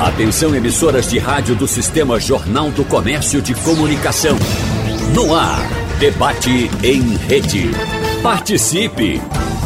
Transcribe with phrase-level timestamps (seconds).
[0.00, 4.36] Atenção emissoras de rádio do Sistema Jornal do Comércio de Comunicação.
[5.12, 5.58] No ar,
[5.98, 7.72] debate em rede.
[8.22, 9.20] Participe!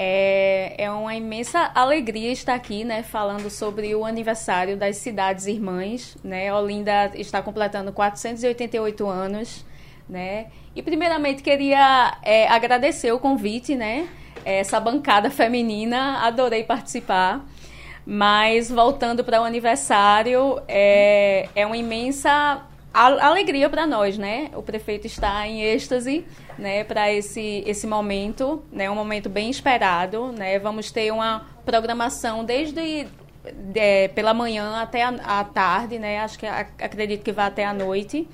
[0.00, 6.16] É, é uma imensa alegria estar aqui, né, falando sobre o aniversário das cidades irmãs,
[6.22, 6.54] né?
[6.54, 9.66] Olinda está completando 488 anos,
[10.08, 10.46] né?
[10.76, 14.08] E primeiramente queria é, agradecer o convite, né?
[14.44, 17.44] Essa bancada feminina, adorei participar.
[18.06, 22.62] Mas voltando para o aniversário, é, é uma imensa
[22.94, 24.48] alegria para nós, né?
[24.54, 26.24] O prefeito está em êxtase,
[26.58, 30.58] né, para esse esse momento, né, um momento bem esperado, né?
[30.58, 33.06] Vamos ter uma programação desde
[33.52, 36.20] de, pela manhã até a, a, tarde, né?
[36.20, 38.26] Acho que acredito que vai até a noite.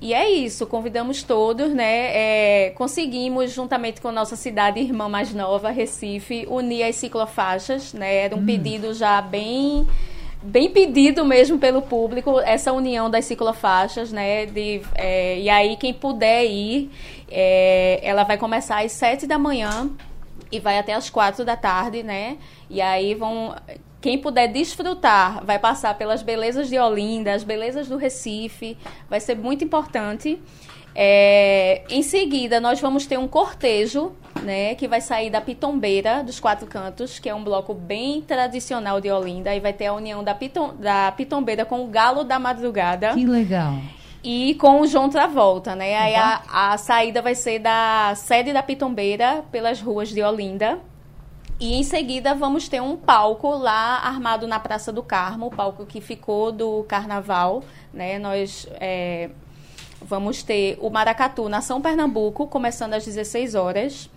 [0.00, 2.10] E é isso, convidamos todos, né?
[2.14, 8.16] É, conseguimos, juntamente com a nossa cidade irmã mais nova, Recife, unir as ciclofaixas, né?
[8.16, 8.46] Era um hum.
[8.46, 9.86] pedido já bem
[10.42, 14.44] bem pedido mesmo pelo público essa união das ciclofaixas, né?
[14.44, 16.90] De, é, e aí quem puder ir,
[17.30, 19.90] é, ela vai começar às sete da manhã
[20.50, 22.38] e vai até às quatro da tarde, né?
[22.70, 23.54] E aí vão
[24.00, 28.76] quem puder desfrutar, vai passar pelas belezas de Olinda, as belezas do Recife,
[29.08, 30.38] vai ser muito importante.
[30.94, 34.12] É, em seguida, nós vamos ter um cortejo,
[34.42, 39.00] né, que vai sair da Pitombeira dos Quatro Cantos, que é um bloco bem tradicional
[39.00, 42.38] de Olinda, e vai ter a união da, Pitom, da Pitombeira com o Galo da
[42.38, 43.14] Madrugada.
[43.14, 43.78] Que legal.
[44.24, 45.90] E com o João Travolta, né?
[45.90, 46.02] Uhum.
[46.02, 46.42] Aí a,
[46.72, 50.80] a saída vai ser da sede da Pitombeira pelas ruas de Olinda.
[51.60, 55.86] E em seguida vamos ter um palco lá armado na Praça do Carmo, o palco
[55.86, 57.62] que ficou do Carnaval,
[57.92, 58.18] né?
[58.18, 59.30] Nós é,
[60.00, 64.10] vamos ter o Maracatu na São Pernambuco, começando às 16 horas.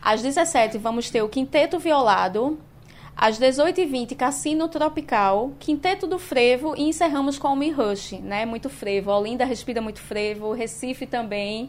[0.00, 2.58] Às 17 vamos ter o Quinteto Violado.
[3.20, 8.46] Às 18h20, Cassino Tropical, Quinteto do Frevo e encerramos com o Mi Rush, né?
[8.46, 9.10] Muito frevo.
[9.10, 11.68] Olinda respira muito frevo, Recife também.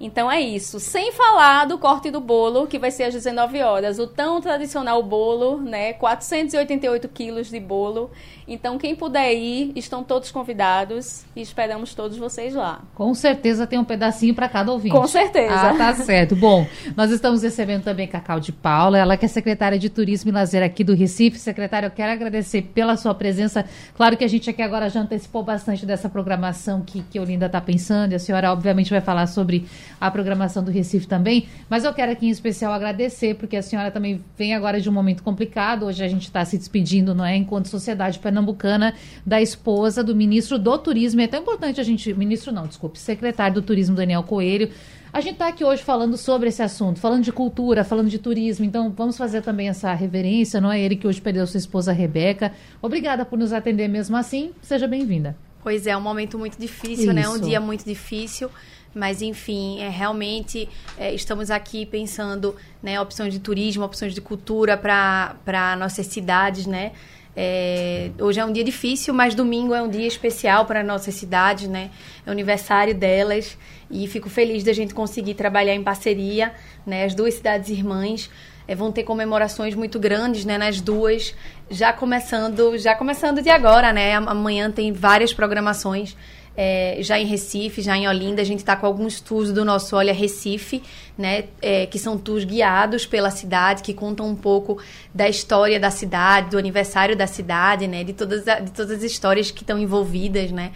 [0.00, 0.80] Então é isso.
[0.80, 3.98] Sem falar do corte do bolo, que vai ser às 19 horas.
[3.98, 5.92] O tão tradicional bolo, né?
[5.92, 8.10] 488 quilos de bolo.
[8.48, 12.80] Então, quem puder ir, estão todos convidados e esperamos todos vocês lá.
[12.96, 14.92] Com certeza tem um pedacinho para cada ouvinte.
[14.92, 15.54] Com certeza.
[15.54, 16.34] Ah, tá certo.
[16.34, 16.66] Bom,
[16.96, 20.64] nós estamos recebendo também Cacau de Paula, ela que é secretária de Turismo e Lazer
[20.64, 21.38] aqui do Recife.
[21.38, 23.64] Secretária, eu quero agradecer pela sua presença.
[23.94, 27.60] Claro que a gente aqui agora já antecipou bastante dessa programação que, que Olinda está
[27.60, 29.64] pensando e a senhora, obviamente, vai falar sobre
[30.00, 33.90] a programação do Recife também, mas eu quero aqui em especial agradecer, porque a senhora
[33.90, 35.86] também vem agora de um momento complicado.
[35.86, 37.36] Hoje a gente está se despedindo, não é?
[37.36, 41.20] Enquanto sociedade pernambucana, da esposa do ministro do Turismo.
[41.20, 42.12] É tão importante a gente.
[42.14, 44.70] Ministro, não, desculpe, secretário do Turismo, Daniel Coelho.
[45.12, 48.64] A gente está aqui hoje falando sobre esse assunto, falando de cultura, falando de turismo.
[48.64, 50.80] Então, vamos fazer também essa reverência, não é?
[50.80, 52.52] Ele que hoje perdeu sua esposa Rebeca.
[52.80, 54.52] Obrigada por nos atender mesmo assim.
[54.62, 55.36] Seja bem-vinda.
[55.62, 57.12] Pois é, é um momento muito difícil, Isso.
[57.12, 57.28] né?
[57.28, 58.48] Um dia muito difícil.
[58.94, 60.68] Mas, enfim, é, realmente
[60.98, 66.92] é, estamos aqui pensando né, opções de turismo, opções de cultura para nossas cidades, né?
[67.36, 71.68] É, hoje é um dia difícil, mas domingo é um dia especial para nossas cidades,
[71.68, 71.90] né?
[72.26, 73.56] É o aniversário delas
[73.88, 76.52] e fico feliz da gente conseguir trabalhar em parceria,
[76.84, 77.04] né?
[77.04, 78.28] As duas cidades irmãs
[78.66, 80.58] é, vão ter comemorações muito grandes, né?
[80.58, 81.34] Nas duas,
[81.70, 84.14] já começando, já começando de agora, né?
[84.14, 86.16] Amanhã tem várias programações
[86.56, 89.96] é, já em Recife, já em Olinda, a gente está com alguns tours do nosso
[89.96, 90.82] Olha Recife,
[91.16, 94.78] né, é, que são tours guiados pela cidade, que contam um pouco
[95.14, 99.02] da história da cidade, do aniversário da cidade, né, de todas, a, de todas as
[99.02, 100.72] histórias que estão envolvidas, né.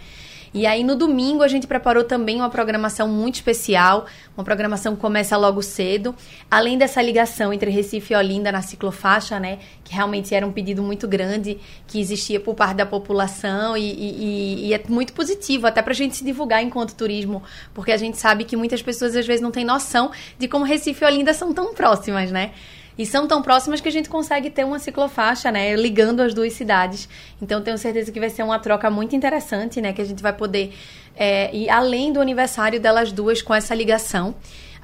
[0.55, 4.05] E aí no domingo a gente preparou também uma programação muito especial,
[4.37, 6.15] uma programação que começa logo cedo,
[6.49, 10.81] além dessa ligação entre Recife e Olinda na ciclofaixa, né, que realmente era um pedido
[10.81, 15.81] muito grande que existia por parte da população e, e, e é muito positivo até
[15.81, 17.43] para a gente se divulgar enquanto turismo,
[17.73, 20.09] porque a gente sabe que muitas pessoas às vezes não têm noção
[20.39, 22.51] de como Recife e Olinda são tão próximas, né?
[22.97, 25.75] E são tão próximas que a gente consegue ter uma ciclofaixa, né?
[25.75, 27.09] Ligando as duas cidades.
[27.41, 29.91] Então, tenho certeza que vai ser uma troca muito interessante, né?
[29.91, 30.73] Que a gente vai poder
[31.15, 34.35] é, ir além do aniversário delas duas com essa ligação.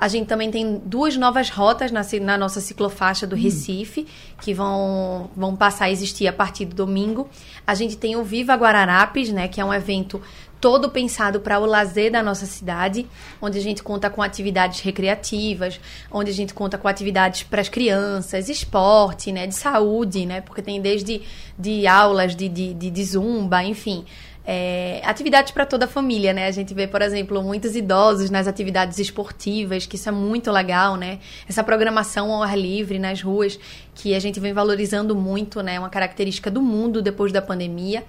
[0.01, 3.39] A gente também tem duas novas rotas na, na nossa ciclofaixa do hum.
[3.39, 4.07] Recife,
[4.41, 7.29] que vão, vão passar a existir a partir do domingo.
[7.67, 9.47] A gente tem o Viva Guararapes, né?
[9.47, 10.19] Que é um evento
[10.61, 13.07] todo pensado para o lazer da nossa cidade,
[13.41, 15.81] onde a gente conta com atividades recreativas,
[16.11, 20.61] onde a gente conta com atividades para as crianças, esporte, né, de saúde, né, porque
[20.61, 21.23] tem desde
[21.57, 24.05] de aulas de, de, de, de zumba, enfim.
[24.43, 26.47] É, atividades para toda a família, né?
[26.47, 30.95] A gente vê, por exemplo, muitos idosos nas atividades esportivas, que isso é muito legal,
[30.95, 31.19] né?
[31.47, 33.59] Essa programação ao ar livre nas ruas,
[33.93, 35.77] que a gente vem valorizando muito, né?
[35.77, 38.03] Uma característica do mundo depois da pandemia.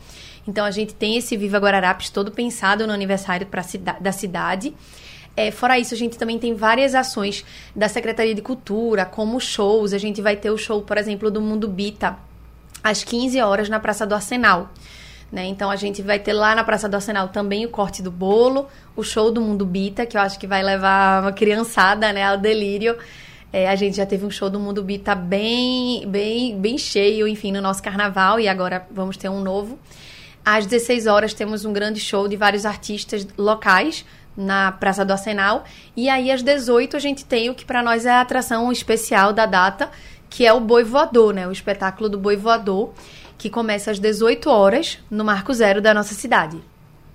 [0.47, 3.63] Então a gente tem esse Viva Guararapes todo pensado no aniversário pra,
[4.01, 4.75] da cidade.
[5.37, 7.45] É, fora isso, a gente também tem várias ações
[7.75, 9.93] da Secretaria de Cultura, como shows.
[9.93, 12.17] A gente vai ter o show, por exemplo, do Mundo Bita,
[12.85, 14.71] às 15 horas na Praça do Arsenal.
[15.31, 15.47] Né?
[15.47, 18.69] Então a gente vai ter lá na Praça do Arsenal também o corte do bolo,
[18.95, 22.37] o show do Mundo Bita, que eu acho que vai levar uma criançada né, ao
[22.37, 22.99] delírio.
[23.51, 27.53] É, a gente já teve um show do Mundo Bita bem, bem, bem cheio, enfim,
[27.53, 29.79] no nosso carnaval, e agora vamos ter um novo.
[30.45, 34.05] Às 16 horas temos um grande show de vários artistas locais
[34.37, 35.65] na Praça do Arsenal.
[35.97, 39.33] E aí às 18 a gente tem o que para nós é a atração especial
[39.33, 39.91] da data,
[40.29, 41.47] que é o Boi Voador, né?
[41.47, 42.93] O espetáculo do Boi Voador,
[43.39, 46.61] que começa às 18 horas no Marco Zero da nossa cidade.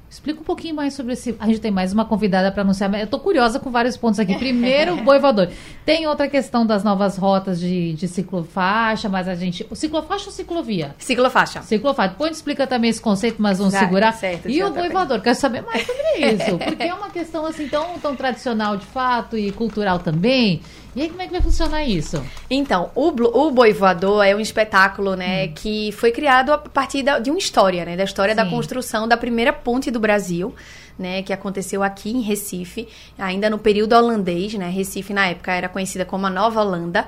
[0.09, 1.35] Explica um pouquinho mais sobre esse.
[1.37, 4.19] A gente tem mais uma convidada para anunciar, mas eu tô curiosa com vários pontos
[4.19, 4.35] aqui.
[4.37, 5.49] Primeiro, boivador.
[5.85, 9.67] Tem outra questão das novas rotas de, de ciclofaixa, mas a gente.
[9.73, 10.95] Ciclofaixa ou ciclovia?
[10.97, 11.61] Ciclofaixa.
[11.61, 12.11] Ciclofaixa.
[12.11, 14.13] Depois explica também esse conceito, mas vamos segurar.
[14.13, 16.57] Certo, e o boivador, quero saber mais sobre isso.
[16.63, 20.61] Porque é uma questão assim tão, tão tradicional de fato e cultural também.
[20.97, 22.25] E aí, como é que vai funcionar isso?
[22.49, 25.51] Então, o, o Boi Voador é um espetáculo, né, hum.
[25.53, 28.43] que foi criado a partir da, de uma história, né, da história Sim.
[28.43, 30.55] da construção da primeira ponte do Brasil,
[30.97, 35.69] né, que aconteceu aqui em Recife, ainda no período holandês, né, Recife na época era
[35.69, 37.05] conhecida como a Nova Holanda,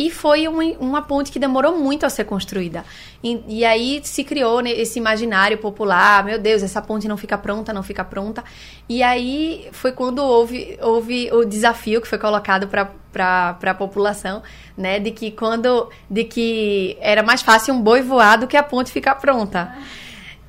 [0.00, 2.86] e foi uma, uma ponte que demorou muito a ser construída.
[3.22, 7.36] E, e, aí se criou né, esse imaginário popular, meu Deus, essa ponte não fica
[7.36, 8.42] pronta, não fica pronta.
[8.88, 14.42] E aí foi quando houve, houve o desafio que foi colocado para a população,
[14.74, 18.62] né, de que quando de que era mais fácil um boi voar do que a
[18.62, 19.70] ponte ficar pronta.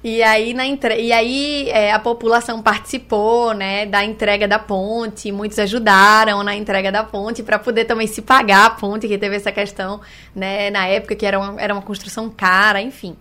[0.03, 0.99] E aí, na entre...
[0.99, 6.91] e aí é, a população participou né, da entrega da ponte, muitos ajudaram na entrega
[6.91, 10.01] da ponte para poder também se pagar a ponte, que teve essa questão
[10.35, 13.15] né, na época que era uma, era uma construção cara, enfim.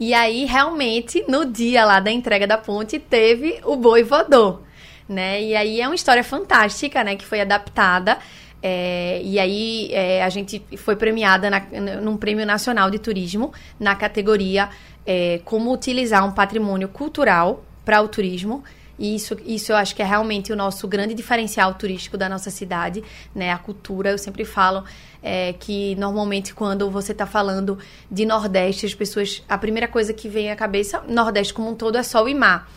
[0.00, 4.62] E aí, realmente, no dia lá da entrega da ponte, teve o boi voador.
[5.06, 5.42] Né?
[5.42, 7.14] E aí é uma história fantástica, né?
[7.14, 8.18] Que foi adaptada.
[8.62, 11.60] É, e aí é, a gente foi premiada na,
[12.00, 14.68] num prêmio nacional de turismo na categoria
[15.06, 18.62] é, como utilizar um patrimônio cultural para o turismo.
[18.98, 22.50] E isso, isso eu acho que é realmente o nosso grande diferencial turístico da nossa
[22.50, 23.02] cidade,
[23.34, 23.50] né?
[23.50, 24.84] A cultura, eu sempre falo
[25.22, 27.78] é, que normalmente quando você está falando
[28.10, 31.96] de Nordeste, as pessoas, a primeira coisa que vem à cabeça, Nordeste como um todo,
[31.96, 32.70] é sol e mar.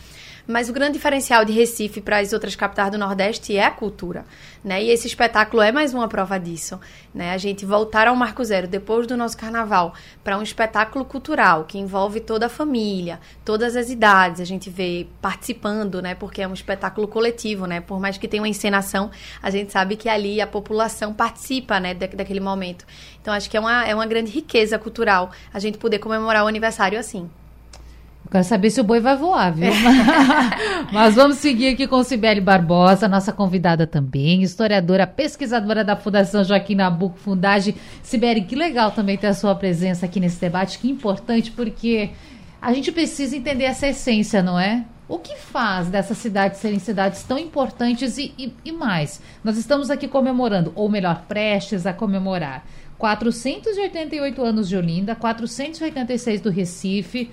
[0.46, 4.24] Mas o grande diferencial de Recife para as outras capitais do Nordeste é a cultura,
[4.62, 4.80] né?
[4.80, 6.78] E esse espetáculo é mais uma prova disso,
[7.12, 7.32] né?
[7.32, 11.78] A gente voltar ao Marco Zero depois do nosso carnaval para um espetáculo cultural que
[11.78, 16.14] envolve toda a família, todas as idades, a gente vê participando, né?
[16.14, 17.80] Porque é um espetáculo coletivo, né?
[17.80, 19.10] Por mais que tenha uma encenação,
[19.42, 21.92] a gente sabe que ali a população participa, né?
[21.92, 22.86] Da, daquele momento.
[23.20, 26.46] Então acho que é uma, é uma grande riqueza cultural a gente poder comemorar o
[26.46, 27.28] aniversário assim.
[28.26, 29.70] Eu quero saber se o boi vai voar, viu?
[30.92, 36.74] Mas vamos seguir aqui com Sibeli Barbosa, nossa convidada também, historiadora, pesquisadora da Fundação Joaquim
[36.74, 37.76] Nabuco Fundagem.
[38.02, 42.10] Sibeli, que legal também ter a sua presença aqui nesse debate, que importante, porque
[42.60, 44.84] a gente precisa entender essa essência, não é?
[45.08, 49.22] O que faz dessas cidades serem cidades tão importantes e, e, e mais?
[49.44, 52.66] Nós estamos aqui comemorando, ou melhor, prestes a comemorar,
[52.98, 57.30] 488 anos de Olinda, 486 do Recife,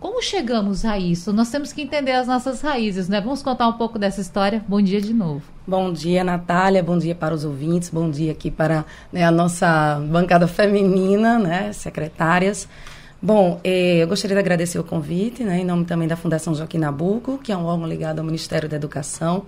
[0.00, 1.32] como chegamos a isso?
[1.32, 3.20] Nós temos que entender as nossas raízes, né?
[3.20, 4.64] Vamos contar um pouco dessa história.
[4.68, 5.42] Bom dia de novo.
[5.66, 6.82] Bom dia, Natália.
[6.82, 7.90] Bom dia para os ouvintes.
[7.90, 11.72] Bom dia aqui para né, a nossa bancada feminina, né?
[11.72, 12.68] Secretárias.
[13.20, 16.78] Bom, eh, eu gostaria de agradecer o convite, né, em nome também da Fundação Joaquim
[16.78, 19.44] Nabuco, que é um órgão ligado ao Ministério da Educação,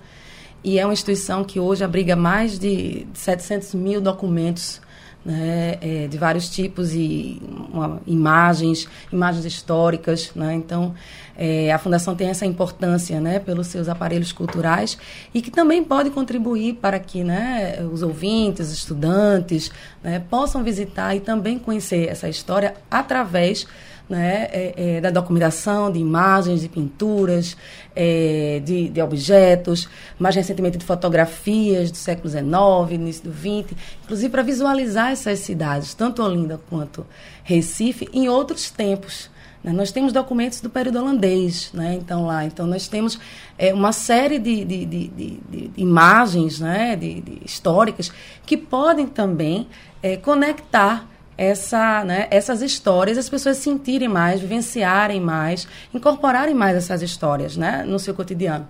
[0.64, 4.80] e é uma instituição que hoje abriga mais de 700 mil documentos
[5.24, 7.40] né, é, de vários tipos e
[7.72, 10.54] uma, imagens, imagens históricas, né?
[10.54, 10.94] Então,
[11.36, 14.98] é, a fundação tem essa importância, né, pelos seus aparelhos culturais
[15.32, 19.70] e que também pode contribuir para que, né, os ouvintes, estudantes,
[20.02, 23.66] né, possam visitar e também conhecer essa história através
[24.11, 27.57] né, é, é, da documentação de imagens, de pinturas,
[27.95, 29.88] é, de, de, objetos,
[30.19, 32.45] mais recentemente de fotografias do século XIX,
[32.90, 37.07] início do XX, inclusive para visualizar essas cidades, tanto Olinda quanto
[37.45, 39.31] Recife, em outros tempos.
[39.62, 39.73] Né?
[39.73, 41.95] Nós temos documentos do período holandês, né?
[41.95, 43.17] então lá, então nós temos
[43.57, 46.97] é, uma série de, de, de, imagens, né?
[46.97, 48.11] de, históricas
[48.45, 49.69] que podem também
[50.02, 51.09] é, conectar
[51.40, 57.82] essa, né, essas histórias, as pessoas sentirem mais, vivenciarem mais, incorporarem mais essas histórias né,
[57.82, 58.68] no seu cotidiano.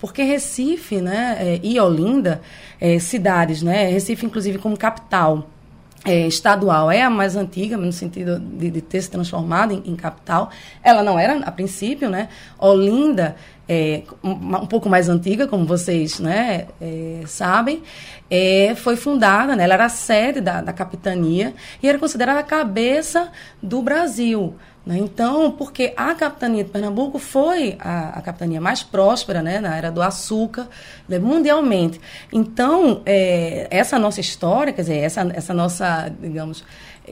[0.00, 2.40] Porque Recife né, é, e Olinda,
[2.80, 5.48] é, cidades, né, Recife inclusive como capital,
[6.04, 9.96] é, estadual é a mais antiga, no sentido de, de ter se transformado em, em,
[9.96, 10.50] capital.
[10.82, 12.28] Ela não era a princípio, né?
[12.58, 13.36] Olinda
[13.72, 17.82] é um, um pouco mais antiga, como vocês né, é, sabem,
[18.30, 22.44] é, foi fundada, né, ela era a sede da, da capitania e era considerada a
[22.44, 23.30] cabeça
[23.62, 24.54] do Brasil.
[24.84, 24.98] Né?
[24.98, 29.90] Então, porque a capitania de Pernambuco foi a, a, capitania mais próspera né, na era
[29.90, 30.68] do açúcar,
[31.08, 32.00] né, mundialmente.
[32.32, 36.64] Então, é, essa nossa história, quer dizer, essa, essa nossa, digamos,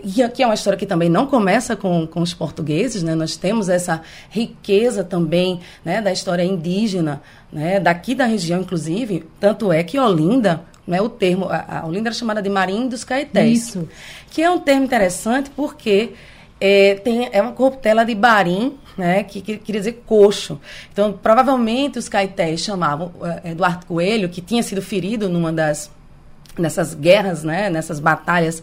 [0.04, 3.14] e aqui é uma história que também não começa com, com os portugueses, né?
[3.14, 7.20] Nós temos essa riqueza também né, da história indígena,
[7.52, 9.26] né, daqui da região, inclusive.
[9.40, 13.02] Tanto é que Olinda, né, o termo, a, a Olinda era chamada de Marim dos
[13.02, 13.68] Caetés.
[13.68, 13.88] Isso.
[14.30, 16.12] Que é um termo interessante porque
[16.60, 20.60] é, tem, é uma corruptela de barim, né, que, que queria dizer coxo.
[20.92, 23.12] Então, provavelmente os caetés chamavam
[23.44, 25.90] é, Eduardo Coelho, que tinha sido ferido numa das
[26.58, 28.62] nessas guerras, né, nessas batalhas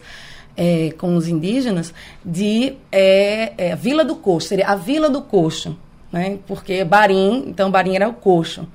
[0.58, 5.78] é, com os indígenas, de é, é, Vila do Coxo, seria a Vila do Coxo,
[6.10, 8.66] né, porque Barim, então Barim era o coxo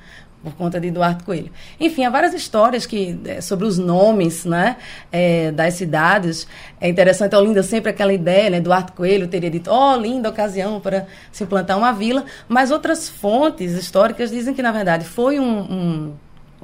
[0.42, 1.50] por conta de Eduardo Coelho.
[1.80, 4.76] Enfim, há várias histórias que, é, sobre os nomes né,
[5.10, 6.46] é, das cidades.
[6.82, 11.08] É interessante, Olinda sempre aquela ideia, né, Eduardo Coelho teria dito, oh, linda ocasião para
[11.32, 16.14] se implantar uma vila, mas outras fontes históricas dizem que, na verdade, foi um, um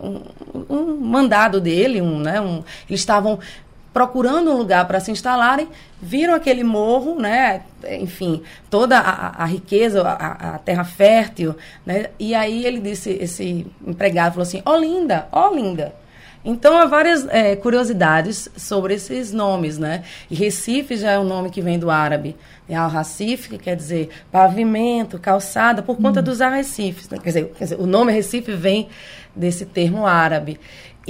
[0.01, 0.21] um,
[0.69, 3.39] um, mandado dele, um, né, um, eles estavam
[3.93, 5.67] procurando um lugar para se instalarem,
[6.01, 7.61] viram aquele morro, né?
[7.99, 11.55] Enfim, toda a, a riqueza, a, a, terra fértil,
[11.85, 12.07] né?
[12.19, 15.93] E aí ele disse, esse empregado falou assim, ó oh, linda, ó oh, linda.
[16.43, 20.03] Então há várias é, curiosidades sobre esses nomes, né?
[20.31, 22.35] E Recife já é um nome que vem do árabe.
[22.67, 26.23] É Al-Recife, que quer dizer pavimento, calçada, por conta hum.
[26.23, 27.09] dos arrecifes.
[27.09, 27.17] Né?
[27.17, 28.87] Quer, dizer, quer dizer, o nome Recife vem
[29.35, 30.59] desse termo árabe.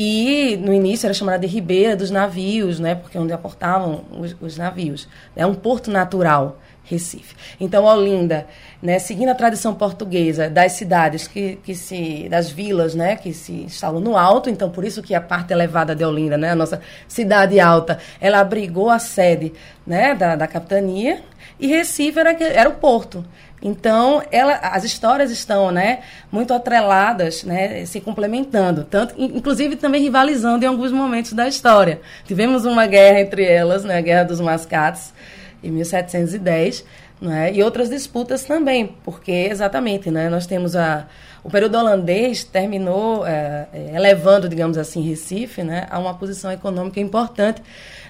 [0.02, 2.96] E no início era chamada de Ribeira dos Navios, né?
[2.96, 5.10] Porque é onde aportavam os, os navios.
[5.36, 7.36] É um porto natural, Recife.
[7.60, 8.48] Então, Olinda,
[8.82, 13.52] né, seguindo a tradição portuguesa das cidades que, que se das vilas, né, que se
[13.52, 16.80] instalam no alto, então por isso que a parte elevada de Olinda, né, a nossa
[17.06, 19.52] cidade alta, ela abrigou a sede,
[19.86, 21.22] né, da, da capitania,
[21.60, 23.26] e Recife era, era o porto.
[23.62, 26.00] Então, ela, as histórias estão, né,
[26.32, 32.00] muito atreladas, né, se complementando, tanto, inclusive também rivalizando em alguns momentos da história.
[32.26, 35.14] Tivemos uma guerra entre elas, né, a Guerra dos Mascates,
[35.62, 36.86] em 1710,
[37.22, 41.06] né, e outras disputas também, porque exatamente, né, nós temos a
[41.44, 47.00] o período holandês terminou é, é, elevando, digamos assim, Recife, né, a uma posição econômica
[47.00, 47.62] importante,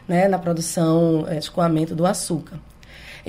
[0.07, 2.57] né, na produção, é, escoamento do açúcar.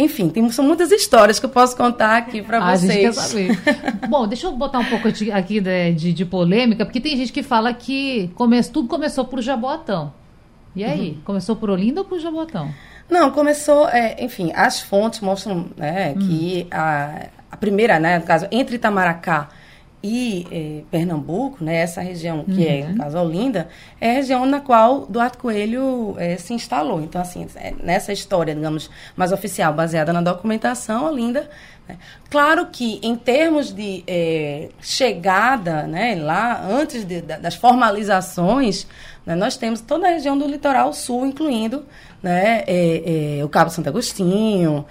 [0.00, 3.19] Enfim, tem, são muitas histórias que eu posso contar aqui para ah, vocês.
[3.19, 4.09] A gente quer saber.
[4.09, 7.30] Bom, deixa eu botar um pouco de, aqui de, de, de, polêmica, porque tem gente
[7.30, 10.14] que fala que come, tudo começou por Jaboatão.
[10.75, 11.19] E aí, uhum.
[11.23, 12.73] começou por Olinda ou por Jaboatão?
[13.11, 16.21] Não, começou, é, enfim, as fontes mostram né, hum.
[16.21, 19.49] que a, a primeira, né, no caso, entre Itamaracá
[20.02, 22.85] e eh, Pernambuco, né, essa região que é, uhum.
[22.85, 23.69] é, no caso, Olinda,
[24.00, 27.02] é a região na qual Duarte Coelho eh, se instalou.
[27.02, 31.50] Então, assim, é, nessa história, digamos, mais oficial, baseada na documentação, Olinda.
[31.87, 31.99] Né,
[32.30, 38.87] claro que, em termos de eh, chegada, né, lá, antes de, das formalizações,
[39.26, 41.85] né, nós temos toda a região do litoral sul, incluindo
[42.23, 42.64] né,
[43.45, 44.85] o Cabo Santo Agostinho?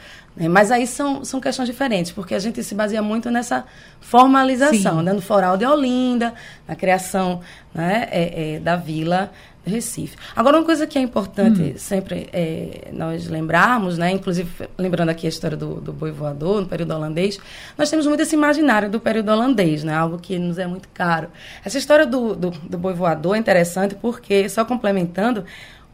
[0.48, 3.66] Mas aí são, são questões diferentes, porque a gente se baseia muito nessa
[4.00, 5.12] formalização, né?
[5.12, 6.34] no foral de Olinda,
[6.68, 7.42] na criação
[7.74, 8.08] né?
[8.12, 9.32] É, é, da vila
[9.66, 10.18] Recife.
[10.36, 11.74] Agora, uma coisa que é importante hum.
[11.78, 16.68] sempre é, nós lembrarmos, né, inclusive lembrando aqui a história do, do boi voador, no
[16.68, 17.38] período holandês,
[17.78, 21.28] nós temos muito esse imaginário do período holandês, né, algo que nos é muito caro.
[21.64, 25.46] Essa história do, do, do boi voador é interessante porque, só complementando,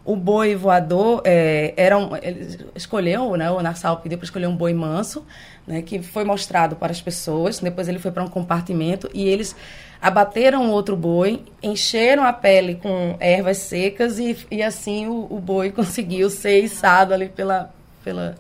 [0.06, 4.56] o boi voador é, era um, ele escolheu, né, o Nassau pediu para escolher um
[4.56, 5.26] boi manso,
[5.66, 7.60] né, que foi mostrado para as pessoas.
[7.60, 9.56] Depois ele foi para um compartimento e eles
[10.00, 15.72] abateram outro boi, encheram a pele com ervas secas e, e assim o, o boi
[15.74, 18.36] conseguiu ser içado ali pela, pela.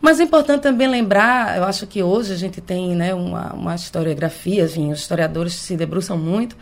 [0.00, 3.74] Mas é importante também lembrar, eu acho que hoje a gente tem né, uma, uma
[3.74, 6.56] historiografia, assim, os historiadores se debruçam muito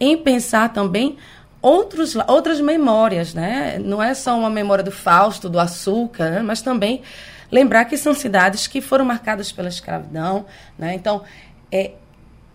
[0.00, 1.16] em pensar também
[1.62, 3.78] outros, outras memórias, né?
[3.78, 6.42] Não é só uma memória do Fausto, do açúcar, né?
[6.42, 7.02] mas também
[7.50, 10.44] lembrar que são cidades que foram marcadas pela escravidão,
[10.76, 10.94] né?
[10.94, 11.22] Então,
[11.70, 11.92] é,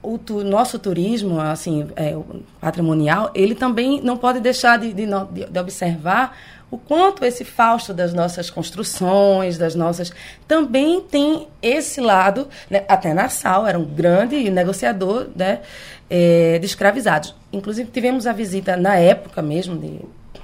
[0.02, 2.18] o tu, nosso turismo, assim, é,
[2.60, 6.38] patrimonial, ele também não pode deixar de, de, de, observar
[6.70, 10.12] o quanto esse Fausto das nossas construções, das nossas.
[10.48, 12.48] também tem esse lado.
[12.70, 12.84] Né?
[12.88, 15.62] Até Nassau era um grande negociador né?
[16.10, 17.36] É, de escravizados.
[17.52, 20.00] Inclusive, tivemos a visita, na época mesmo, de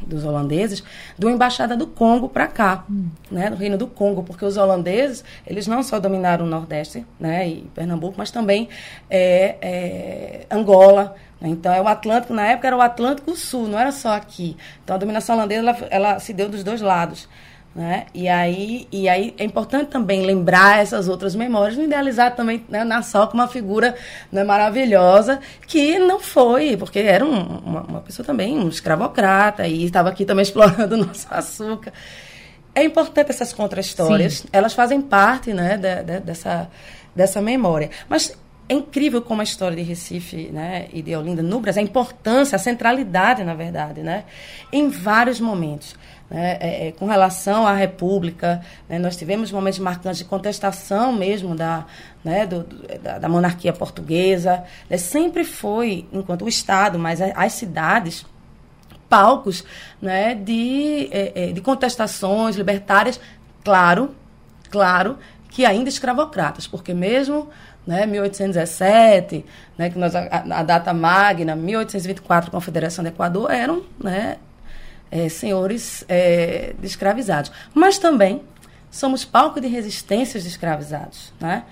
[0.06, 0.84] dos holandeses,
[1.18, 3.08] do embaixada do Congo para cá, hum.
[3.32, 7.48] né, do Reino do Congo, porque os holandeses, eles não só dominaram o Nordeste, né,
[7.48, 8.70] e Pernambuco, mas também
[9.10, 11.16] é, é, Angola,
[11.50, 14.56] então, é o Atlântico, na época era o Atlântico Sul, não era só aqui.
[14.84, 17.28] Então, a dominação holandesa, ela, ela se deu dos dois lados.
[17.76, 18.06] Né?
[18.14, 23.28] E, aí, e aí é importante também lembrar essas outras memórias, idealizar também né, Nassau
[23.28, 23.96] como uma figura
[24.32, 29.86] né, maravilhosa, que não foi, porque era um, uma, uma, pessoa também, um escravocrata, e
[29.86, 31.92] estava aqui também explorando o nosso açúcar.
[32.76, 36.70] É importante essas contra-histórias, elas fazem parte né, de, de, dessa,
[37.16, 37.90] dessa memória.
[38.08, 38.38] Mas
[38.74, 42.56] é incrível como a história de Recife né, e de Olinda no Brasil, a importância,
[42.56, 44.26] a centralidade, na verdade, né,
[44.72, 45.96] em vários momentos.
[46.30, 51.56] Né, é, é, com relação à República, né, nós tivemos momentos marcantes de contestação mesmo
[51.56, 51.86] da,
[52.24, 52.64] né, do,
[53.02, 54.64] da, da, monarquia portuguesa.
[54.90, 58.26] Né, sempre foi, enquanto o Estado, mas as cidades,
[59.08, 59.64] palcos
[60.02, 63.20] né, de, é, é, de contestações libertárias,
[63.64, 64.16] claro,
[64.72, 67.48] claro, que ainda escravocratas, porque mesmo
[67.86, 69.46] né, 1817,
[69.78, 74.38] né, que nós, a, a, data magna, 1824, Confederação do Equador, eram né,
[75.12, 77.52] é, senhores é, de escravizados.
[77.74, 78.42] Mas também
[78.90, 81.34] somos palco de resistências de escravizados.
[81.40, 81.64] Né?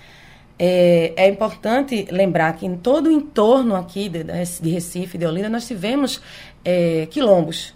[0.58, 5.48] É, é, importante lembrar que em todo o entorno aqui de, de Recife, de Olinda,
[5.48, 6.20] nós tivemos
[6.64, 7.74] é, quilombos.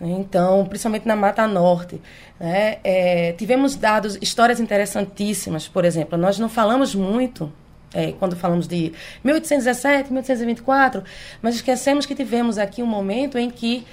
[0.00, 2.00] Então, principalmente na Mata Norte.
[2.38, 2.78] Né?
[2.84, 5.68] É, tivemos dados, histórias interessantíssimas.
[5.68, 7.52] Por exemplo, nós não falamos muito
[7.94, 11.02] é, quando falamos de 1817, 1824,
[11.40, 13.86] mas esquecemos que tivemos aqui um momento em que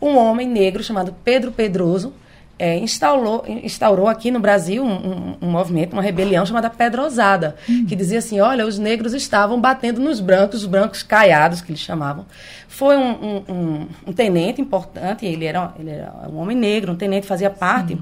[0.00, 2.12] um homem negro chamado Pedro Pedroso
[2.58, 7.84] é, instaurou, instaurou aqui no Brasil um, um, um, movimento, uma rebelião chamada Pedrosada, hum.
[7.86, 11.80] que dizia assim, olha, os negros estavam batendo nos brancos, os brancos caiados, que eles
[11.80, 12.24] chamavam.
[12.66, 17.26] Foi um, um, um tenente importante, ele era, ele era um homem negro, um tenente
[17.26, 17.98] fazia parte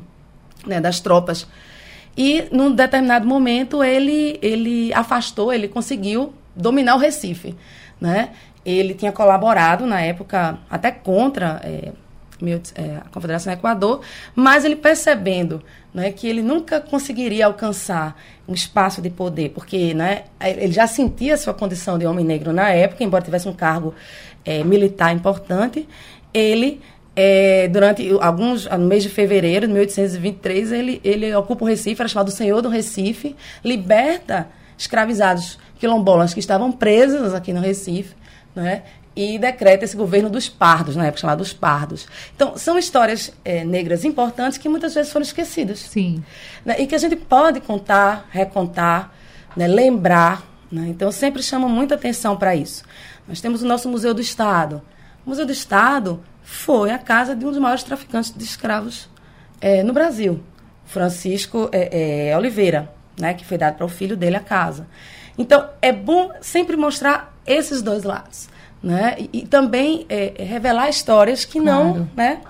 [0.64, 1.46] né, das tropas.
[2.16, 7.54] E, num determinado momento, ele, ele afastou, ele conseguiu dominar o Recife,
[8.00, 8.30] né?
[8.64, 11.92] Ele tinha colaborado na época até contra é,
[12.74, 14.00] é, a Confederação do Equador,
[14.34, 20.24] mas ele percebendo né, que ele nunca conseguiria alcançar um espaço de poder, porque né,
[20.40, 23.94] ele já sentia sua condição de homem negro na época, embora tivesse um cargo
[24.44, 25.88] é, militar importante,
[26.32, 26.80] ele
[27.16, 32.08] é, durante alguns no mês de fevereiro de 1823 ele ele ocupa o Recife era
[32.08, 38.14] chamado Senhor do Recife liberta escravizados quilombolas que estavam presos aqui no Recife
[38.54, 38.82] né?
[39.16, 42.06] e decreta esse governo dos pardos, na época chamado dos pardos.
[42.34, 45.78] Então, são histórias é, negras importantes que muitas vezes foram esquecidas.
[45.78, 46.24] Sim.
[46.64, 46.80] Né?
[46.80, 49.12] E que a gente pode contar, recontar,
[49.56, 49.68] né?
[49.68, 50.42] lembrar.
[50.70, 50.88] Né?
[50.88, 52.82] Então, eu sempre chamo muita atenção para isso.
[53.28, 54.82] Nós temos o nosso Museu do Estado.
[55.24, 59.08] O Museu do Estado foi a casa de um dos maiores traficantes de escravos
[59.60, 60.40] é, no Brasil,
[60.84, 63.32] Francisco é, é Oliveira, né?
[63.32, 64.86] que foi dado para o filho dele a casa.
[65.38, 68.48] Então, é bom sempre mostrar esses dois lados.
[68.82, 69.16] Né?
[69.18, 71.94] E, e também é, é revelar histórias que claro.
[71.94, 72.10] não.
[72.14, 72.40] Né?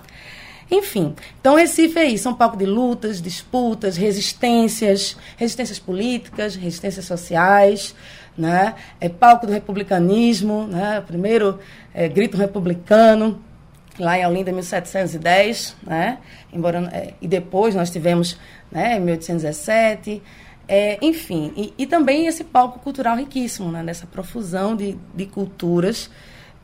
[0.68, 7.04] Enfim, então Recife é isso, é um palco de lutas, disputas, resistências, resistências políticas, resistências
[7.04, 7.94] sociais,
[8.36, 8.74] né?
[9.00, 10.98] é palco do republicanismo, né?
[10.98, 11.60] o primeiro
[11.94, 13.40] é, grito republicano,
[13.98, 16.18] lá em Olinda, 1710, né?
[16.52, 18.38] Embora, é, e depois nós tivemos
[18.70, 20.22] né, em 1817,
[20.66, 26.10] é, enfim, e, e, também esse palco cultural riquíssimo, né, dessa profusão de, de culturas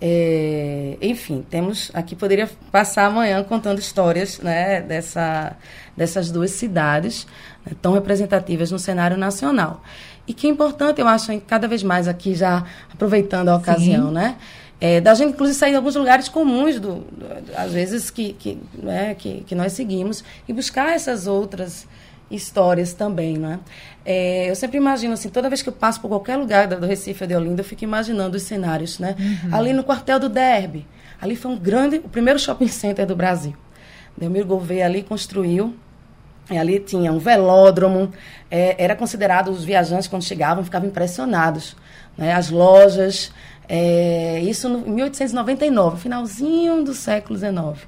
[0.02, 5.54] É, enfim, temos aqui poderia passar amanhã contando histórias né, dessa,
[5.94, 7.26] dessas duas cidades
[7.66, 9.82] né, tão representativas no cenário nacional.
[10.26, 14.14] E que é importante, eu acho, cada vez mais aqui, já aproveitando a ocasião, Sim.
[14.14, 14.36] né?
[14.80, 18.58] É, da gente, inclusive, sair de alguns lugares comuns, do, do às vezes, que, que,
[18.74, 21.86] né, que, que nós seguimos, e buscar essas outras
[22.30, 23.58] histórias também, né?
[24.04, 27.24] É, eu sempre imagino, assim, toda vez que eu passo por qualquer lugar do Recife
[27.24, 29.16] ou de Olinda, eu fico imaginando os cenários, né?
[29.18, 29.54] Uhum.
[29.54, 30.86] Ali no quartel do Derby,
[31.20, 33.54] ali foi um grande, o primeiro shopping center do Brasil.
[34.16, 35.74] Delmiro Gouveia ali construiu,
[36.50, 38.12] e ali tinha um velódromo,
[38.50, 41.76] é, era considerado, os viajantes quando chegavam ficavam impressionados,
[42.16, 42.32] né?
[42.32, 43.32] As lojas,
[43.72, 47.86] é, isso em 1899, finalzinho do século XIX.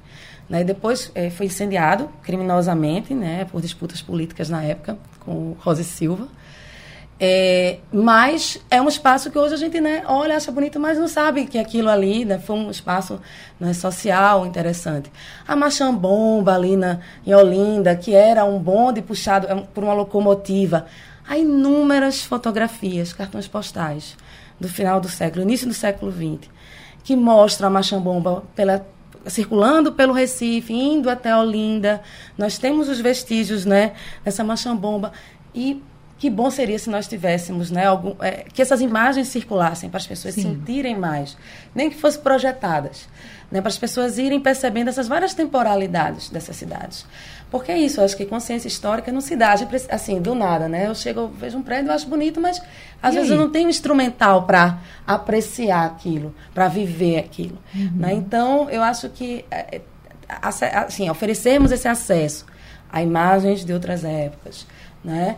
[0.49, 0.63] Né?
[0.63, 6.29] Depois é, foi incendiado criminosamente, né, por disputas políticas na época, com Rosa Silva.
[7.19, 11.09] É, mas é um espaço que hoje a gente né, olha, acha bonito, mas não
[11.09, 13.19] sabe que aquilo ali né, foi um espaço
[13.59, 15.11] né, social interessante.
[15.45, 20.85] A Machambomba ali na, em Olinda, que era um bonde puxado é, por uma locomotiva.
[21.27, 24.15] Há inúmeras fotografias, cartões postais
[24.59, 26.49] do final do século, início do século XX,
[27.03, 28.85] que mostram a Machambomba pela
[29.27, 32.01] circulando pelo Recife, indo até Olinda.
[32.37, 35.13] Nós temos os vestígios, né, dessa machambomba.
[35.53, 35.81] E
[36.17, 40.07] que bom seria se nós tivéssemos, né, algum, é, que essas imagens circulassem para as
[40.07, 40.41] pessoas Sim.
[40.41, 41.35] sentirem mais,
[41.75, 43.09] nem que fossem projetadas,
[43.51, 47.05] né, para as pessoas irem percebendo essas várias temporalidades dessas cidades.
[47.53, 49.53] Porque é isso, eu acho que consciência histórica não se dá
[49.91, 50.87] assim, do nada, né?
[50.87, 52.59] Eu chego, eu vejo um prédio, eu acho bonito, mas
[52.99, 53.37] às e vezes aí?
[53.37, 57.59] eu não tenho instrumental para apreciar aquilo, para viver aquilo.
[57.75, 57.91] Uhum.
[57.93, 58.13] Né?
[58.15, 59.81] Então, eu acho que é, é,
[60.41, 62.43] assim, oferecermos esse acesso
[62.91, 64.65] a imagens de outras épocas,
[65.03, 65.37] né?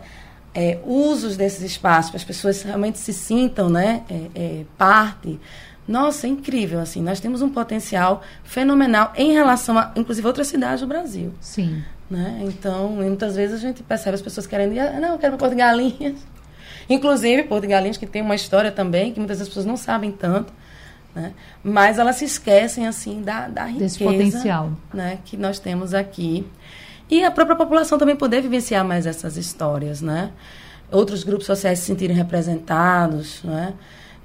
[0.54, 5.38] É, usos desses espaços para as pessoas realmente se sintam né, é, é, parte.
[5.86, 10.80] Nossa, é incrível, assim, nós temos um potencial fenomenal em relação a, inclusive, outras cidades
[10.80, 11.32] do Brasil.
[11.40, 11.82] Sim.
[12.10, 12.40] Né?
[12.42, 15.38] Então, muitas vezes a gente percebe as pessoas querendo ir, ah, não, eu quero uma
[15.38, 16.16] Porto de Galinhas.
[16.88, 19.76] Inclusive, Porto de Galinhas, que tem uma história também, que muitas vezes as pessoas não
[19.76, 20.52] sabem tanto,
[21.14, 21.32] né?
[21.62, 24.72] mas elas se esquecem, assim, da, da riqueza Desse potencial.
[24.92, 26.46] Né, que nós temos aqui.
[27.08, 30.32] E a própria população também poder vivenciar mais essas histórias, né?
[30.90, 33.74] Outros grupos sociais se sentirem representados, né?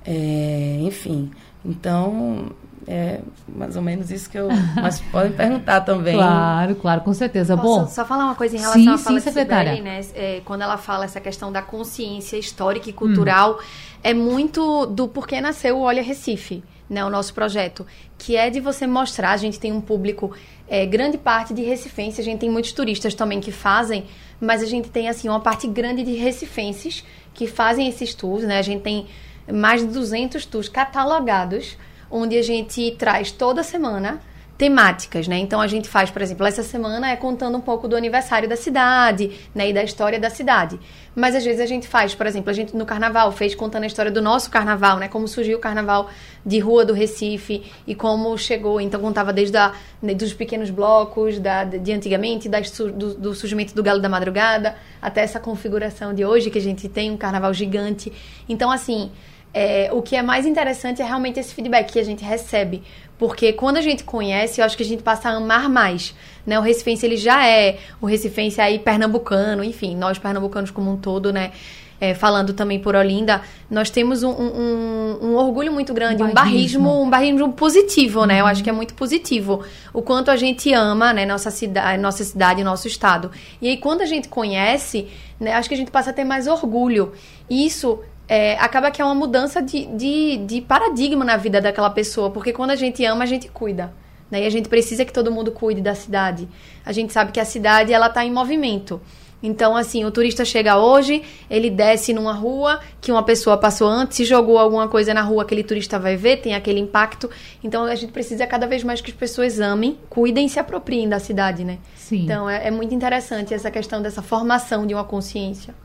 [0.03, 1.31] É, enfim,
[1.63, 2.51] então
[2.87, 4.49] é mais ou menos isso que eu.
[4.75, 6.15] Mas podem perguntar também.
[6.15, 7.55] Claro, claro, com certeza.
[7.55, 7.87] Posso Bom.
[7.87, 9.75] Só falar uma coisa em relação sim, à fala sim, secretária.
[9.75, 10.01] Sibeli, né?
[10.15, 13.63] É, quando ela fala essa questão da consciência histórica e cultural, hum.
[14.03, 16.63] é muito do porquê nasceu o Olha Recife.
[16.89, 20.33] Né, o nosso projeto, que é de você mostrar, a gente tem um público,
[20.67, 24.07] é, grande parte de recifense, a gente tem muitos turistas também que fazem,
[24.41, 28.59] mas a gente tem, assim, uma parte grande de recifenses que fazem esses tours, né,
[28.59, 29.07] a gente tem
[29.53, 31.77] mais de 200 tours catalogados,
[32.09, 34.19] onde a gente traz toda semana
[34.61, 35.39] temáticas, né?
[35.39, 38.55] Então a gente faz, por exemplo, essa semana é contando um pouco do aniversário da
[38.55, 40.79] cidade, né, e da história da cidade.
[41.15, 43.87] Mas às vezes a gente faz, por exemplo, a gente no carnaval fez contando a
[43.87, 46.11] história do nosso carnaval, né, como surgiu o carnaval
[46.45, 51.39] de rua do Recife e como chegou, então contava desde a, né, dos pequenos blocos
[51.39, 56.23] da, de antigamente, das, do, do surgimento do galo da madrugada, até essa configuração de
[56.23, 58.13] hoje que a gente tem um carnaval gigante.
[58.47, 59.09] Então assim,
[59.53, 62.83] é, o que é mais interessante é realmente esse feedback que a gente recebe.
[63.17, 66.15] Porque quando a gente conhece, eu acho que a gente passa a amar mais.
[66.45, 66.57] Né?
[66.57, 71.31] O Recifense, ele já é o Recifense aí pernambucano, enfim, nós pernambucanos como um todo,
[71.31, 71.51] né?
[71.99, 76.99] É, falando também por Olinda, nós temos um, um, um orgulho muito grande, um barrismo,
[76.99, 78.33] um barrismo positivo, né?
[78.33, 78.39] Uhum.
[78.39, 79.63] Eu acho que é muito positivo.
[79.93, 83.29] O quanto a gente ama, né, nossa cidade, nossa cidade, nosso estado.
[83.61, 85.09] E aí, quando a gente conhece,
[85.39, 87.11] né, acho que a gente passa a ter mais orgulho.
[87.47, 87.99] E isso
[88.31, 92.53] é, acaba que é uma mudança de, de, de, paradigma na vida daquela pessoa, porque
[92.53, 93.91] quando a gente ama, a gente cuida.
[94.31, 94.43] Né?
[94.43, 96.47] E a gente precisa que todo mundo cuide da cidade.
[96.85, 99.01] A gente sabe que a cidade ela está em movimento.
[99.43, 104.15] Então, assim, o turista chega hoje, ele desce numa rua que uma pessoa passou antes,
[104.15, 107.29] se jogou alguma coisa na rua, aquele turista vai ver, tem aquele impacto.
[107.61, 111.09] Então, a gente precisa cada vez mais que as pessoas amem, cuidem e se apropriem
[111.09, 111.79] da cidade, né?
[111.97, 112.23] Sim.
[112.23, 115.75] Então, é, é muito interessante essa questão dessa formação de uma consciência.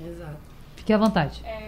[0.00, 0.36] Exato.
[0.76, 1.42] Fique à vontade.
[1.44, 1.65] É...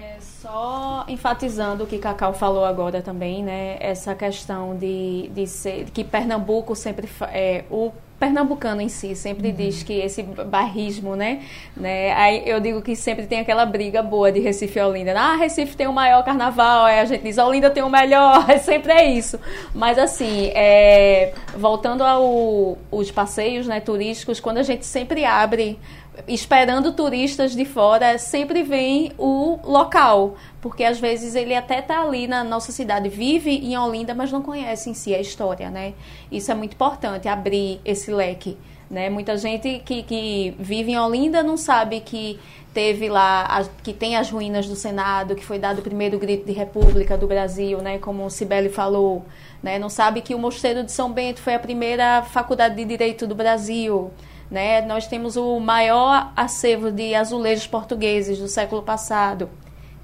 [0.50, 3.76] Só enfatizando o que Cacau falou agora também, né?
[3.80, 9.54] Essa questão de, de ser que Pernambuco sempre é, o pernambucano em si sempre uhum.
[9.54, 11.42] diz que esse barrismo, né,
[11.76, 12.12] né?
[12.14, 15.12] Aí eu digo que sempre tem aquela briga boa de Recife e Olinda.
[15.18, 18.58] Ah, Recife tem o maior carnaval, aí a gente diz Olinda tem o melhor, é
[18.58, 19.38] sempre é isso.
[19.74, 25.78] Mas assim, é, voltando aos passeios, né, turísticos, quando a gente sempre abre
[26.26, 32.26] esperando turistas de fora, sempre vem o local, porque às vezes ele até está ali
[32.26, 35.94] na nossa cidade, vive em Olinda, mas não conhece em si a história, né?
[36.30, 38.56] Isso é muito importante, abrir esse leque,
[38.90, 39.08] né?
[39.08, 42.38] Muita gente que, que vive em Olinda não sabe que
[42.74, 46.52] teve lá, que tem as ruínas do Senado, que foi dado o primeiro grito de
[46.52, 47.98] República do Brasil, né?
[47.98, 49.24] Como o Sibeli falou,
[49.62, 49.78] né?
[49.78, 53.34] Não sabe que o Mosteiro de São Bento foi a primeira faculdade de Direito do
[53.34, 54.10] Brasil,
[54.50, 54.80] né?
[54.82, 59.48] Nós temos o maior acervo de azulejos portugueses do século passado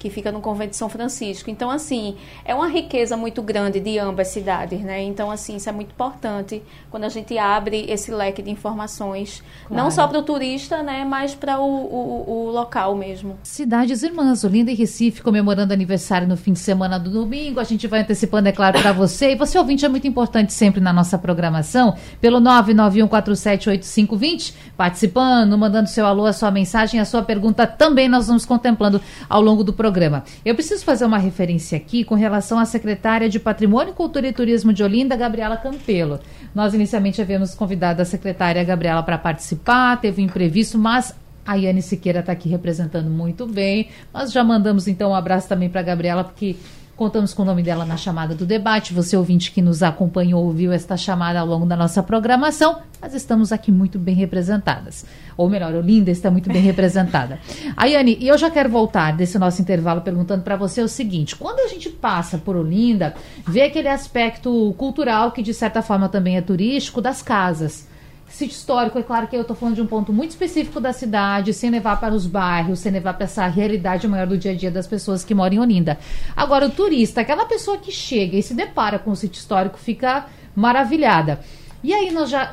[0.05, 1.49] que fica no convento de São Francisco.
[1.49, 2.15] Então, assim,
[2.45, 5.01] é uma riqueza muito grande de ambas cidades, né?
[5.01, 9.83] Então, assim, isso é muito importante quando a gente abre esse leque de informações, claro.
[9.83, 13.35] não só para o turista, né, mas para o, o, o, local mesmo.
[13.41, 17.59] Cidades Irmãs, Olinda e Recife, comemorando aniversário no fim de semana do domingo.
[17.59, 19.31] A gente vai antecipando, é claro, para você.
[19.31, 26.05] E você, ouvinte, é muito importante sempre na nossa programação, pelo 991478520, participando, mandando seu
[26.05, 29.94] alô, a sua mensagem, a sua pergunta também nós vamos contemplando ao longo do programa
[29.95, 30.25] programa.
[30.43, 34.73] Eu preciso fazer uma referência aqui com relação à secretária de Patrimônio, Cultura e Turismo
[34.73, 36.19] de Olinda, Gabriela Campelo.
[36.53, 41.81] Nós inicialmente havíamos convidado a secretária Gabriela para participar, teve um imprevisto, mas a Yane
[41.81, 43.87] Siqueira está aqui representando muito bem.
[44.13, 46.57] Nós já mandamos então um abraço também para a Gabriela, porque
[46.95, 48.93] Contamos com o nome dela na chamada do debate.
[48.93, 52.79] Você, ouvinte que nos acompanhou, ouviu esta chamada ao longo da nossa programação.
[53.01, 55.05] Mas estamos aqui muito bem representadas.
[55.35, 57.37] Ou melhor, Olinda está muito bem representada.
[57.75, 61.59] Ayane, e eu já quero voltar desse nosso intervalo perguntando para você o seguinte: quando
[61.59, 63.13] a gente passa por Olinda,
[63.45, 67.93] vê aquele aspecto cultural que de certa forma também é turístico das casas
[68.35, 71.53] sítio histórico, é claro que eu estou falando de um ponto muito específico da cidade,
[71.53, 74.69] sem levar para os bairros, sem levar para essa realidade maior do dia a dia
[74.69, 75.97] das pessoas que moram em Olinda.
[76.35, 80.25] Agora, o turista, aquela pessoa que chega e se depara com o sítio histórico, fica
[80.55, 81.39] maravilhada.
[81.83, 82.51] E aí nós já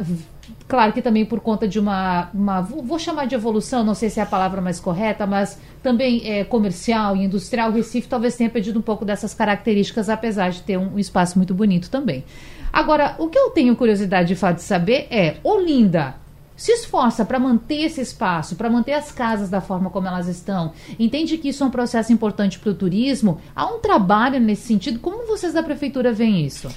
[0.68, 4.20] claro que também por conta de uma, uma, vou chamar de evolução, não sei se
[4.20, 8.50] é a palavra mais correta, mas também é, comercial e industrial, o Recife talvez tenha
[8.50, 12.24] perdido um pouco dessas características, apesar de ter um, um espaço muito bonito também.
[12.72, 16.14] Agora, o que eu tenho curiosidade de fato de saber é, Olinda
[16.56, 20.72] se esforça para manter esse espaço, para manter as casas da forma como elas estão,
[20.98, 25.00] entende que isso é um processo importante para o turismo, há um trabalho nesse sentido.
[25.00, 26.68] Como vocês da prefeitura veem isso?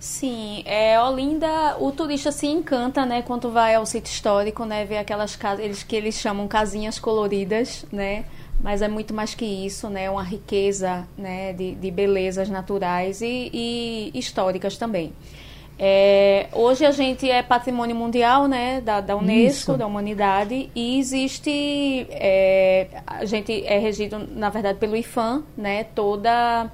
[0.00, 4.98] Sim, é, Olinda, o turista se encanta, né, quando vai ao sítio histórico, né, ver
[4.98, 8.24] aquelas casas, eles que eles chamam casinhas coloridas, né,
[8.62, 10.10] mas é muito mais que isso, né?
[10.10, 15.12] Uma riqueza né, de, de belezas naturais e, e históricas também.
[15.80, 19.76] É, hoje a gente é patrimônio mundial né, da, da Unesco, Isso.
[19.76, 22.06] da humanidade, e existe.
[22.10, 26.68] É, a gente é regido, na verdade, pelo IFAM, né, toda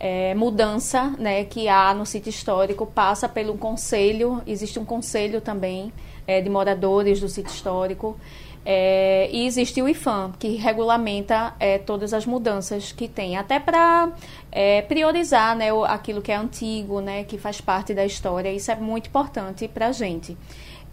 [0.00, 5.92] é, mudança né, que há no sítio histórico passa pelo conselho, existe um conselho também
[6.26, 8.18] é, de moradores do sítio histórico.
[8.66, 14.10] É, e existe o IFAM, que regulamenta é, todas as mudanças que tem, até para
[14.50, 18.50] é, priorizar né, o, aquilo que é antigo, né, que faz parte da história.
[18.50, 20.36] Isso é muito importante para a gente.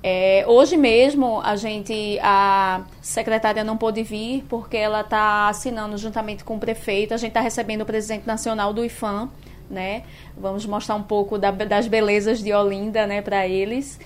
[0.04, 6.44] É, hoje mesmo a gente, a secretária não pôde vir porque ela está assinando juntamente
[6.44, 7.14] com o prefeito.
[7.14, 9.30] A gente está recebendo o presidente nacional do IFAM,
[9.70, 10.04] né?
[10.36, 13.98] Vamos mostrar um pouco da, das belezas de Olinda, né, para eles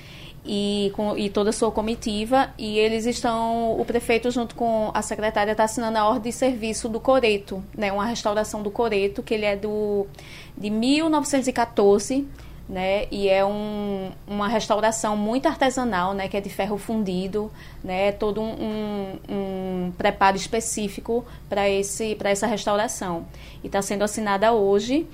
[0.46, 2.50] e, com, e toda a sua comitiva.
[2.58, 6.88] E eles estão, o prefeito, junto com a secretária, está assinando a ordem de serviço
[6.88, 10.06] do Coreto, né, uma restauração do Coreto, que ele é do,
[10.58, 12.28] de 1914.
[12.68, 17.52] Né, e é um, uma restauração muito artesanal, né, que é de ferro fundido,
[17.84, 23.28] né, todo um, um, um preparo específico para esse para essa restauração.
[23.64, 25.08] E está sendo assinada hoje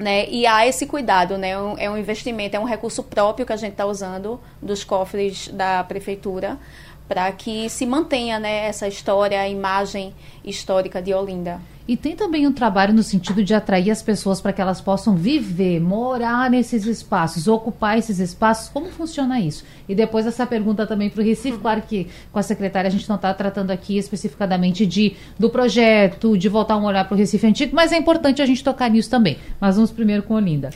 [0.00, 0.26] né?
[0.28, 1.50] E há esse cuidado, né?
[1.78, 5.84] É um investimento, é um recurso próprio que a gente está usando dos cofres da
[5.84, 6.58] prefeitura
[7.06, 11.60] para que se mantenha né, essa história, a imagem histórica de Olinda.
[11.90, 15.16] E tem também um trabalho no sentido de atrair as pessoas para que elas possam
[15.16, 18.68] viver, morar nesses espaços, ocupar esses espaços.
[18.68, 19.64] Como funciona isso?
[19.88, 21.58] E depois essa pergunta também para o Recife.
[21.58, 26.38] Claro que com a secretária a gente não está tratando aqui especificadamente de, do projeto,
[26.38, 29.10] de voltar um olhar para o Recife antigo, mas é importante a gente tocar nisso
[29.10, 29.38] também.
[29.60, 30.70] Mas vamos primeiro com Olinda.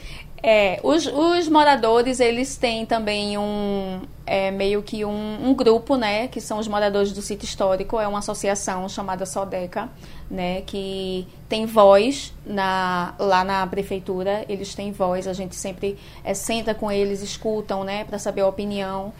[0.46, 6.28] É, os, os moradores, eles têm também um, é, meio que um, um, grupo, né,
[6.28, 9.88] que são os moradores do sítio histórico, é uma associação chamada Sodeca,
[10.30, 16.34] né, que tem voz na, lá na prefeitura, eles têm voz, a gente sempre é,
[16.34, 19.14] senta com eles, escutam, né, para saber a opinião.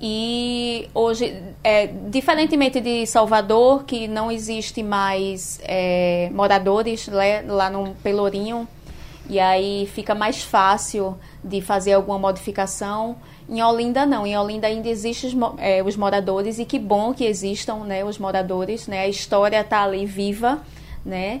[0.00, 7.94] E hoje, é, diferentemente de Salvador, que não existe mais é, moradores né, lá no
[8.02, 8.66] Pelourinho,
[9.28, 13.16] e aí fica mais fácil de fazer alguma modificação.
[13.48, 17.24] Em Olinda não, em Olinda ainda existem os, é, os moradores e que bom que
[17.24, 20.62] existam, né, os moradores, né, a história está ali viva,
[21.04, 21.40] né,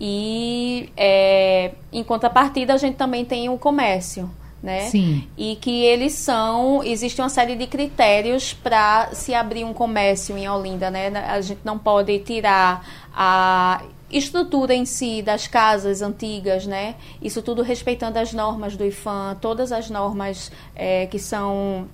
[0.00, 4.30] e é, em contrapartida a gente também tem o comércio,
[4.62, 4.82] né?
[4.82, 5.28] Sim.
[5.36, 10.48] E que eles são, existe uma série de critérios para se abrir um comércio em
[10.48, 11.08] Olinda, né?
[11.28, 16.96] A gente não pode tirar a estrutura em si das casas antigas, né?
[17.22, 21.88] Isso tudo respeitando as normas do IFAM, todas as normas é, que são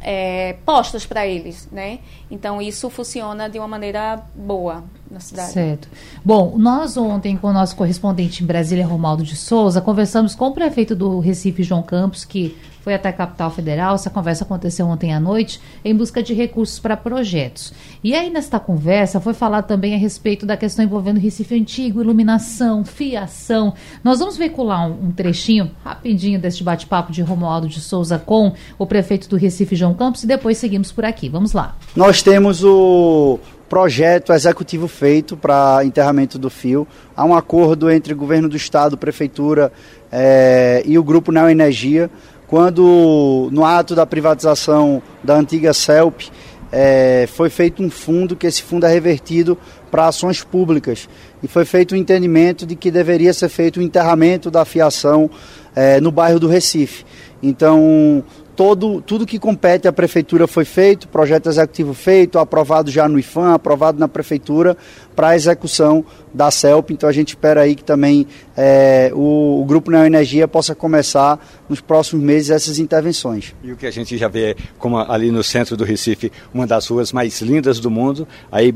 [0.00, 2.00] é, postas para eles, né?
[2.30, 5.52] Então isso funciona de uma maneira boa na cidade.
[5.52, 5.88] Certo.
[6.24, 10.52] Bom, nós ontem com o nosso correspondente em Brasília, Romaldo de Souza, conversamos com o
[10.52, 12.56] prefeito do Recife, João Campos, que
[12.88, 13.94] foi até a capital federal.
[13.94, 17.72] Essa conversa aconteceu ontem à noite em busca de recursos para projetos.
[18.02, 22.84] E aí, nesta conversa, foi falado também a respeito da questão envolvendo Recife Antigo, iluminação,
[22.86, 23.74] fiação.
[24.02, 28.86] Nós vamos veicular um, um trechinho rapidinho deste bate-papo de Romualdo de Souza com o
[28.86, 31.28] prefeito do Recife, João Campos, e depois seguimos por aqui.
[31.28, 31.76] Vamos lá.
[31.94, 36.86] Nós temos o projeto executivo feito para enterramento do fio.
[37.16, 39.72] Há um acordo entre o governo do estado, prefeitura
[40.10, 41.58] é, e o grupo Neoenergia.
[41.58, 46.30] Energia quando no ato da privatização da antiga CELP
[46.72, 49.56] é, foi feito um fundo, que esse fundo é revertido
[49.90, 51.08] para ações públicas.
[51.42, 54.64] E foi feito o um entendimento de que deveria ser feito o um enterramento da
[54.64, 55.30] fiação
[55.76, 57.04] é, no bairro do Recife.
[57.42, 58.24] Então,
[58.58, 63.54] todo, tudo que compete à prefeitura foi feito, projeto executivo feito, aprovado já no IFAM,
[63.54, 64.76] aprovado na prefeitura
[65.14, 66.90] para a execução da CELP.
[66.90, 71.80] Então a gente espera aí que também é, o, o Grupo Neoenergia possa começar nos
[71.80, 73.54] próximos meses essas intervenções.
[73.62, 76.88] E o que a gente já vê como ali no centro do Recife, uma das
[76.88, 78.74] ruas mais lindas do mundo, aí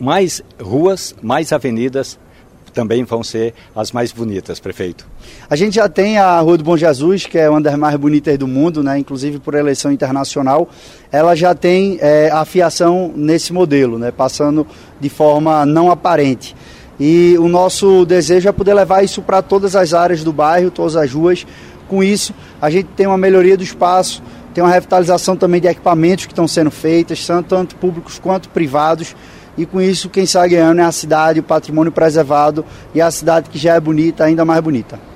[0.00, 2.18] mais ruas, mais avenidas
[2.74, 5.06] também vão ser as mais bonitas, prefeito.
[5.48, 8.36] A gente já tem a Rua do Bom Jesus, que é uma das mais bonitas
[8.36, 8.98] do mundo, né?
[8.98, 10.68] inclusive por eleição internacional.
[11.10, 14.10] Ela já tem é, a fiação nesse modelo, né?
[14.10, 14.66] passando
[15.00, 16.54] de forma não aparente.
[16.98, 20.96] E o nosso desejo é poder levar isso para todas as áreas do bairro, todas
[20.96, 21.46] as ruas.
[21.88, 26.26] Com isso, a gente tem uma melhoria do espaço, tem uma revitalização também de equipamentos
[26.26, 29.14] que estão sendo feitas, tanto públicos quanto privados
[29.56, 32.64] e com isso quem sai ganhando é a cidade, o patrimônio preservado
[32.94, 35.14] e a cidade que já é bonita, ainda mais bonita.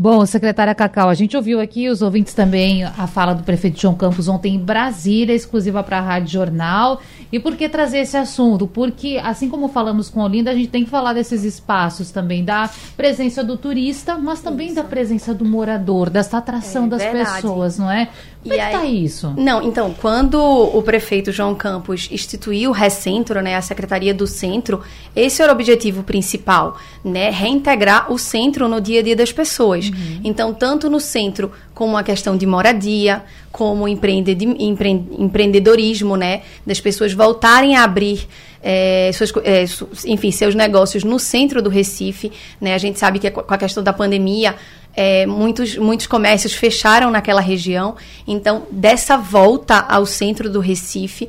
[0.00, 3.96] Bom, secretária Cacau, a gente ouviu aqui, os ouvintes também, a fala do prefeito João
[3.96, 7.00] Campos ontem em Brasília, exclusiva para a Rádio Jornal.
[7.32, 8.68] E por que trazer esse assunto?
[8.68, 12.70] Porque, assim como falamos com Olinda, a gente tem que falar desses espaços também, da
[12.96, 14.76] presença do turista, mas também Isso.
[14.76, 17.34] da presença do morador, dessa atração é, das verdade.
[17.34, 18.08] pessoas, não é?
[18.42, 19.34] Como e é que tá isso?
[19.36, 24.80] Não, então, quando o prefeito João Campos instituiu o Recentro, né, a Secretaria do Centro,
[25.14, 29.88] esse era o objetivo principal, né, reintegrar o centro no dia a dia das pessoas.
[29.88, 30.20] Uhum.
[30.22, 36.80] Então, tanto no centro como a questão de moradia, como empreende, empre, empreendedorismo, né, das
[36.80, 38.28] pessoas voltarem a abrir
[38.62, 39.64] é, suas, é,
[40.06, 43.82] enfim, seus negócios no centro do Recife, né, a gente sabe que com a questão
[43.82, 44.54] da pandemia
[44.94, 47.94] é, muitos, muitos comércios fecharam naquela região.
[48.26, 51.28] Então, dessa volta ao centro do Recife,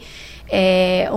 [0.51, 1.07] é,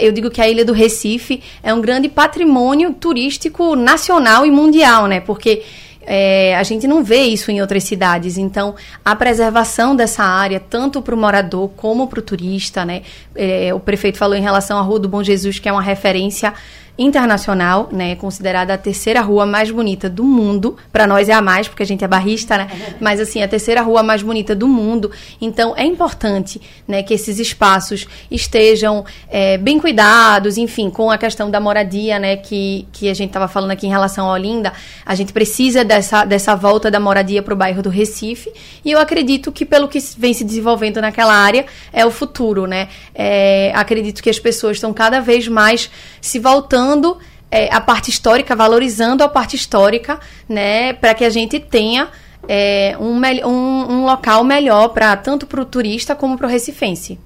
[0.00, 5.08] eu digo que a Ilha do Recife é um grande patrimônio turístico nacional e mundial,
[5.08, 5.18] né?
[5.18, 5.64] Porque
[6.06, 8.38] é, a gente não vê isso em outras cidades.
[8.38, 13.02] Então, a preservação dessa área, tanto para o morador como para o turista, né?
[13.34, 16.54] É, o prefeito falou em relação à Rua do Bom Jesus, que é uma referência
[16.98, 20.76] internacional, né, considerada a terceira rua mais bonita do mundo.
[20.90, 22.68] Para nós é a mais, porque a gente é barrista, né?
[23.00, 25.10] Mas assim, a terceira rua mais bonita do mundo.
[25.40, 31.50] Então é importante, né, que esses espaços estejam é, bem cuidados, enfim, com a questão
[31.50, 34.72] da moradia, né, que, que a gente estava falando aqui em relação a Olinda.
[35.04, 38.50] A gente precisa dessa, dessa volta da moradia para o bairro do Recife.
[38.82, 42.88] E eu acredito que pelo que vem se desenvolvendo naquela área é o futuro, né?
[43.14, 47.18] É, acredito que as pessoas estão cada vez mais se voltando valorizando
[47.50, 52.08] é, a parte histórica, valorizando a parte histórica, né, para que a gente tenha
[52.48, 57.18] é, um, um, um, local melhor para tanto para o turista como para o recifense.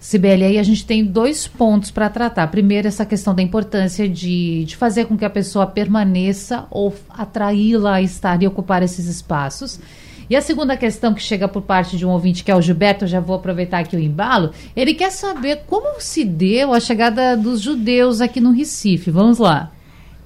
[0.00, 2.46] Sibeli, aí a gente tem dois pontos para tratar.
[2.46, 7.94] Primeiro, essa questão da importância de, de fazer com que a pessoa permaneça ou atraí-la
[7.94, 9.80] a estar e ocupar esses espaços.
[10.30, 13.06] E a segunda questão que chega por parte de um ouvinte, que é o Gilberto,
[13.06, 17.62] já vou aproveitar aqui o embalo, ele quer saber como se deu a chegada dos
[17.62, 19.10] judeus aqui no Recife.
[19.10, 19.72] Vamos lá.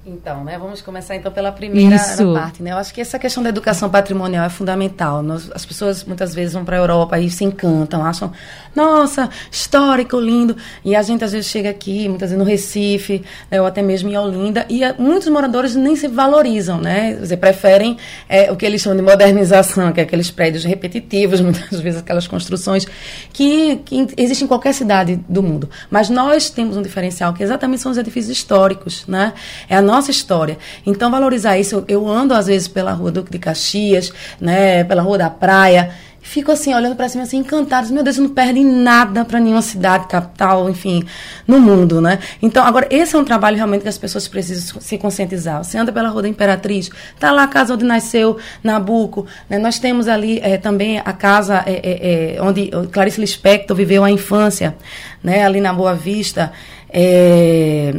[0.05, 1.97] Então, né, vamos começar então pela primeira
[2.33, 2.73] parte, né?
[2.73, 5.23] Eu acho que essa questão da educação patrimonial é fundamental.
[5.23, 8.29] Nós, as pessoas muitas vezes vão para a Europa e se encantam, acham,
[8.75, 10.57] nossa, histórico, lindo.
[10.83, 14.09] E a gente às vezes chega aqui, muitas vezes no Recife, né, ou até mesmo
[14.09, 17.13] em Olinda, e a, muitos moradores nem se valorizam, né?
[17.13, 17.97] Quer dizer, preferem
[18.27, 22.27] é, o que eles chamam de modernização, que é aqueles prédios repetitivos, muitas vezes aquelas
[22.27, 22.85] construções
[23.31, 25.69] que, que existem em qualquer cidade do mundo.
[25.89, 29.31] Mas nós temos um diferencial que exatamente são os edifícios históricos, né?
[29.69, 30.57] É a nossa história.
[30.85, 35.17] Então, valorizar isso, eu, ando às vezes pela Rua Duque de Caxias, né, pela Rua
[35.19, 37.91] da Praia, fico assim, olhando para cima, assim, encantados.
[37.91, 41.03] Meu Deus, não perde nada para nenhuma cidade, capital, enfim,
[41.45, 42.17] no mundo, né?
[42.41, 45.63] Então, agora, esse é um trabalho realmente que as pessoas precisam se conscientizar.
[45.63, 46.89] Você anda pela Rua da Imperatriz,
[47.19, 49.59] tá lá a casa onde nasceu Nabucco, né?
[49.59, 54.75] Nós temos ali é, também a casa é, é, onde Clarice Lispector viveu a infância,
[55.21, 55.43] né?
[55.43, 56.51] Ali na Boa Vista.
[56.89, 57.93] É,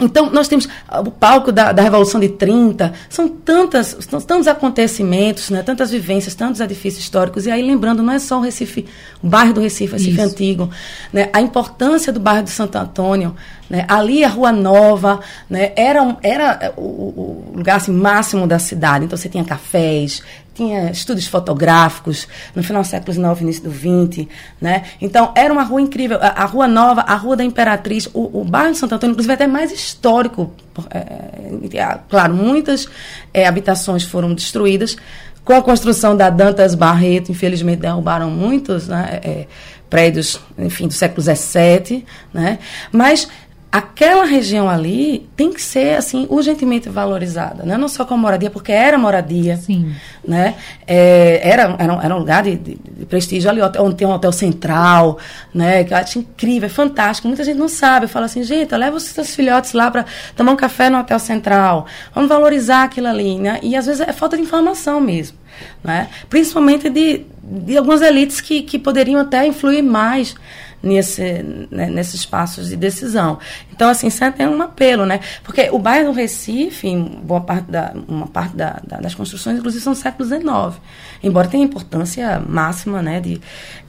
[0.00, 0.68] então, nós temos
[1.06, 3.94] o palco da, da, Revolução de 30, são tantas,
[4.26, 7.46] tantos acontecimentos, né, tantas vivências, tantos edifícios históricos.
[7.46, 8.86] E aí, lembrando, não é só o Recife,
[9.22, 10.20] o bairro do Recife, Recife Isso.
[10.20, 10.70] Antigo,
[11.12, 13.36] né, a importância do bairro de Santo Antônio,
[13.70, 18.58] né, ali a Rua Nova, né, era, um, era o, o lugar assim, máximo da
[18.58, 19.04] cidade.
[19.04, 20.24] Então, você tinha cafés,
[20.54, 24.28] tinha estúdios fotográficos no final do século XIX, início do XX,
[24.60, 24.84] né?
[25.00, 26.18] Então, era uma rua incrível.
[26.20, 29.32] A, a Rua Nova, a Rua da Imperatriz, o, o bairro de Santo Antônio, inclusive,
[29.32, 30.52] é até mais histórico.
[30.90, 32.88] É, claro, muitas
[33.32, 34.96] é, habitações foram destruídas.
[35.44, 39.46] Com a construção da Dantas Barreto, infelizmente, derrubaram muitos né, é,
[39.90, 42.58] prédios, enfim, do século XVII, né?
[42.90, 43.28] Mas
[43.74, 47.76] aquela região ali tem que ser assim urgentemente valorizada, né?
[47.76, 49.92] não só como moradia, porque era moradia, Sim.
[50.24, 50.54] né?
[50.86, 54.30] É, era, era, era um lugar de, de, de, prestígio ali, onde tem um hotel
[54.30, 55.18] central,
[55.52, 55.82] né?
[55.82, 57.26] Que eu acho incrível, é fantástico.
[57.26, 58.04] Muita gente não sabe.
[58.04, 60.04] Eu falo assim, gente, leva os seus filhotes lá para
[60.36, 61.86] tomar um café no hotel central.
[62.14, 63.58] Vamos valorizar aquilo ali, né?
[63.60, 65.36] E às vezes é falta de informação mesmo,
[65.82, 66.08] né?
[66.30, 70.36] Principalmente de, de algumas elites que, que poderiam até influir mais
[70.84, 73.38] nesse, né, nesses espaços de decisão.
[73.72, 75.20] Então, assim, sempre é um apelo, né?
[75.42, 79.82] Porque o bairro do Recife, boa parte, da, uma parte da, da, das construções, inclusive,
[79.82, 80.80] são do século XIX.
[81.22, 83.40] Embora tenha importância máxima, né, de,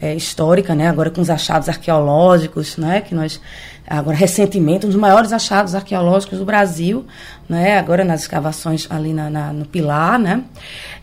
[0.01, 0.87] é, histórica, né?
[0.87, 3.01] Agora com os achados arqueológicos, né?
[3.01, 3.39] Que nós
[3.87, 7.05] agora recentemente um dos maiores achados arqueológicos do Brasil,
[7.47, 7.77] né?
[7.77, 10.43] Agora nas escavações ali na, na no Pilar, né?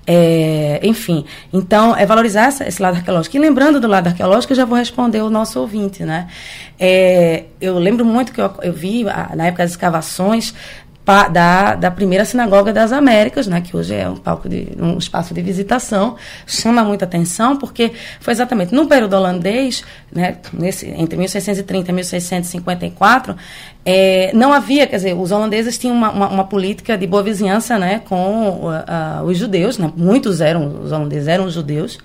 [0.04, 3.36] É, enfim, então é valorizar essa, esse lado arqueológico.
[3.36, 6.26] E lembrando do lado arqueológico, eu já vou responder o nosso ouvinte, né?
[6.78, 10.52] É, eu lembro muito que eu, eu vi na época das escavações
[11.04, 15.34] da, da primeira sinagoga das Américas, né, que hoje é um palco de um espaço
[15.34, 19.82] de visitação, chama muita atenção porque foi exatamente no período holandês,
[20.12, 23.36] né, nesse, entre 1630 e 1654,
[23.84, 27.76] é, não havia, quer dizer, os holandeses tinham uma, uma, uma política de boa vizinhança,
[27.78, 31.98] né, com uh, uh, os judeus, né, muitos eram os holandeses eram judeus.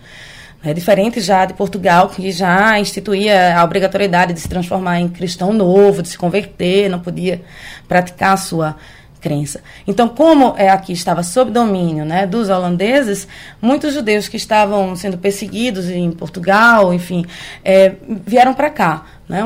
[0.70, 5.54] É diferente já de Portugal, que já instituía a obrigatoriedade de se transformar em cristão
[5.54, 7.42] novo, de se converter, não podia
[7.88, 8.76] praticar a sua
[9.20, 9.62] crença.
[9.86, 13.28] Então, como é, aqui estava sob domínio né, dos holandeses,
[13.62, 17.26] muitos judeus que estavam sendo perseguidos em Portugal, enfim,
[17.64, 17.94] é,
[18.26, 19.06] vieram para cá.
[19.28, 19.42] Né?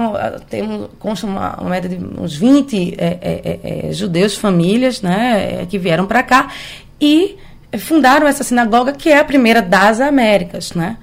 [0.50, 5.78] Tem consta uma, uma média de uns 20 é, é, é, judeus, famílias, né, que
[5.80, 6.50] vieram para cá
[7.00, 7.38] e
[7.80, 10.98] fundaram essa sinagoga que é a primeira das Américas, né?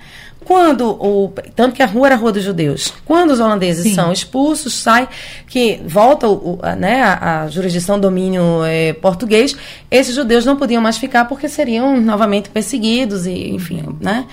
[0.45, 3.95] Quando o tanto que a rua era a rua dos judeus, quando os holandeses Sim.
[3.95, 5.07] são expulsos, sai
[5.47, 9.55] que volta o, a, né, a, a jurisdição domínio é, português,
[9.91, 14.25] esses judeus não podiam mais ficar porque seriam novamente perseguidos e enfim, né?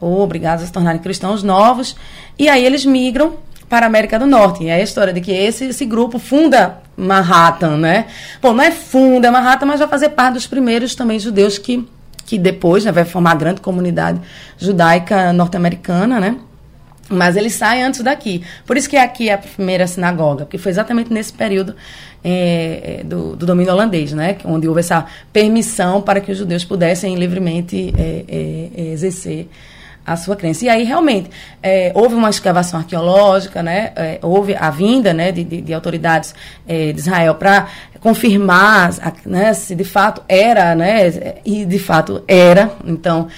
[0.00, 1.94] Ou obrigados a se tornarem cristãos novos.
[2.38, 3.34] E aí eles migram
[3.68, 4.64] para a América do Norte.
[4.64, 8.06] E é a história de que esse, esse grupo funda Manhattan, né?
[8.40, 11.86] Bom, não é funda Manhattan, mas vai fazer parte dos primeiros também judeus que,
[12.24, 14.20] que depois né, vai formar a grande comunidade
[14.58, 16.36] judaica norte-americana, né?
[17.10, 18.42] Mas eles saem antes daqui.
[18.66, 21.74] Por isso que aqui é a primeira sinagoga, porque foi exatamente nesse período
[22.22, 24.36] é, do, do, domínio holandês, né?
[24.44, 29.48] Onde houve essa permissão para que os judeus pudessem livremente é, é, exercer
[30.08, 30.64] a sua crença.
[30.64, 31.30] E aí, realmente,
[31.62, 33.92] é, houve uma escavação arqueológica, né?
[33.94, 36.34] É, houve a vinda né, de, de, de autoridades
[36.66, 37.68] é, de Israel para
[38.00, 38.90] confirmar
[39.26, 41.08] né, se de fato era, né?
[41.44, 42.72] E de fato era.
[42.84, 43.28] Então,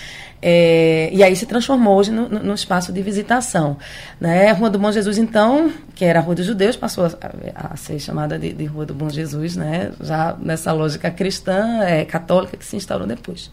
[0.43, 3.77] é, e aí se transformou hoje no, no, espaço de visitação.
[4.19, 4.49] Né?
[4.49, 7.77] A Rua do Bom Jesus, então, que era a Rua dos Judeus, passou a, a
[7.77, 9.93] ser chamada de, de, Rua do Bom Jesus, né?
[10.01, 13.51] já nessa lógica cristã, é, católica, que se instaurou depois.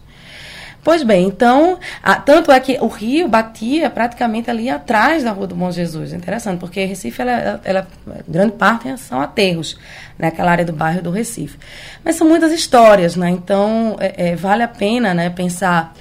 [0.82, 5.46] Pois bem, então, a, tanto é que o rio batia praticamente ali atrás da Rua
[5.46, 6.12] do Bom Jesus.
[6.12, 7.86] Interessante, porque Recife, ela, ela
[8.26, 9.78] grande parte são aterros,
[10.18, 11.58] naquela né, área do bairro do Recife.
[12.04, 13.28] Mas são muitas histórias, né?
[13.30, 15.94] Então, é, é, vale a pena né, pensar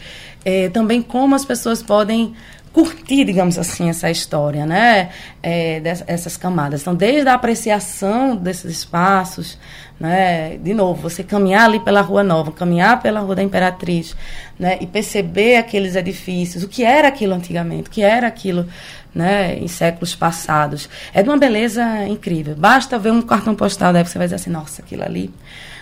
[0.45, 2.33] é, também como as pessoas podem
[2.71, 5.09] curtir, digamos assim, essa história, né?
[5.41, 6.81] É, dessas camadas.
[6.81, 9.57] Então, desde a apreciação desses espaços,
[9.99, 10.57] né?
[10.57, 14.15] De novo, você caminhar ali pela Rua Nova, caminhar pela Rua da Imperatriz,
[14.59, 14.77] né?
[14.79, 18.67] E perceber aqueles edifícios, o que era aquilo antigamente, o que era aquilo,
[19.13, 19.57] né?
[19.57, 20.89] Em séculos passados.
[21.13, 22.55] É de uma beleza incrível.
[22.55, 25.33] Basta ver um cartão postal daí você vai dizer assim, nossa, aquilo ali...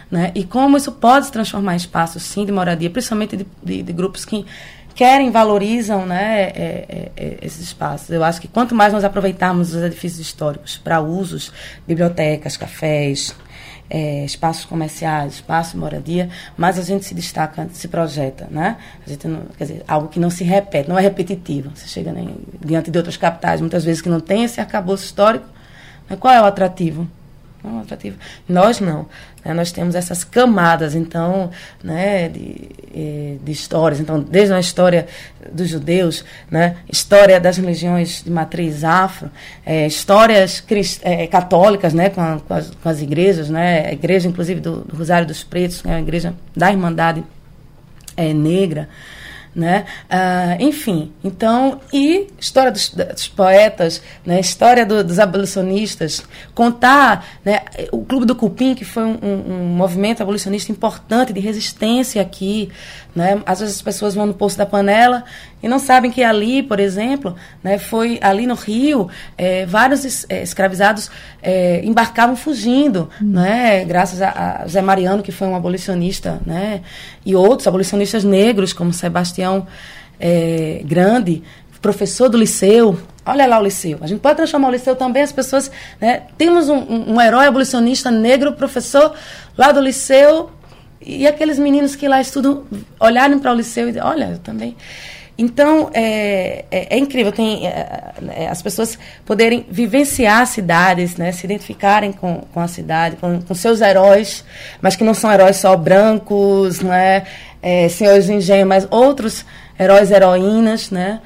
[0.09, 0.31] Né?
[0.35, 3.91] E como isso pode se transformar em espaços, sim, de moradia, principalmente de, de, de
[3.91, 4.45] grupos que
[4.93, 8.09] querem, valorizam né, é, é, é, esses espaços.
[8.09, 11.51] Eu acho que quanto mais nós aproveitarmos os edifícios históricos para usos,
[11.85, 13.35] bibliotecas, cafés,
[13.89, 18.77] é, espaços comerciais, espaço moradia, mais a gente se destaca, se projeta, né?
[19.05, 21.71] A gente não, quer dizer, algo que não se repete, não é repetitivo.
[21.75, 22.27] Você chega né,
[22.63, 25.45] diante de outras capitais, muitas vezes que não tem esse arcabouço histórico,
[26.09, 26.15] né?
[26.15, 27.07] qual é o atrativo?
[27.65, 28.13] Não é.
[28.47, 29.07] Nós não.
[29.43, 29.53] Né?
[29.53, 31.51] Nós temos essas camadas, então,
[31.83, 32.69] né, de,
[33.43, 33.99] de histórias.
[33.99, 35.07] Então, desde a história
[35.51, 39.29] dos judeus, né, história das religiões de matriz afro,
[39.65, 43.93] é, histórias crist, é, católicas, né, com, a, com, as, com, as, igrejas, né, a
[43.93, 47.23] igreja, inclusive, do, do Rosário dos Pretos, né, a igreja da Irmandade
[48.17, 48.89] é, Negra,
[49.55, 49.85] né?
[50.09, 54.39] Ah, enfim, então, e história dos, dos poetas, né?
[54.39, 57.61] história do, dos abolicionistas, contar né?
[57.91, 62.69] o Clube do Cupim, que foi um, um, um, movimento abolicionista importante de resistência aqui.
[63.15, 63.41] Né?
[63.45, 65.23] Às vezes as pessoas vão no Poço da Panela
[65.63, 70.43] e não sabem que ali, por exemplo, né, foi ali no Rio, é, vários é,
[70.43, 71.09] escravizados
[71.41, 73.27] é, embarcavam fugindo, hum.
[73.31, 73.85] né?
[73.85, 76.81] graças a, a Zé Mariano, que foi um abolicionista, né?
[77.25, 79.65] e outros abolicionistas negros, como Sebastião
[80.19, 81.41] é, Grande,
[81.85, 82.99] professor do liceu.
[83.23, 83.99] Olha lá o liceu.
[84.01, 85.69] A gente pode transformar o liceu também, as pessoas.
[86.01, 86.23] Né?
[86.35, 89.13] Temos um, um, um herói abolicionista negro, professor
[89.55, 90.49] lá do liceu,
[91.05, 92.63] e aqueles meninos que lá estudam
[92.99, 94.75] olharem para o liceu e dizem: olha, eu também.
[95.37, 101.45] Então, é, é, é incrível tem, é, é, as pessoas poderem vivenciar cidades, né, se
[101.45, 104.45] identificarem com, com a cidade, com, com seus heróis,
[104.81, 107.25] mas que não são heróis só brancos, né,
[107.61, 109.45] é, senhores de engenho, mas outros
[109.77, 111.19] heróis, heroínas, né,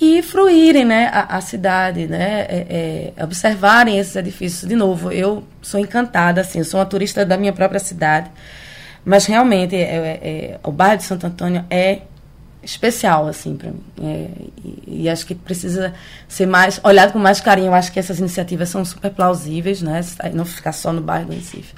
[0.00, 4.68] e fruírem né, a, a cidade, né, é, é, observarem esses edifícios.
[4.68, 8.28] De novo, eu sou encantada, assim, eu sou uma turista da minha própria cidade,
[9.04, 12.02] mas realmente é, o bairro de Santo Antônio é
[12.62, 13.82] especial assim para mim.
[14.02, 14.28] É,
[14.64, 15.94] e, e, acho que precisa
[16.26, 17.68] ser mais olhado com mais carinho.
[17.68, 20.00] Eu acho que essas iniciativas são super plausíveis né?
[20.34, 21.74] Não ficar só no bairro do Recife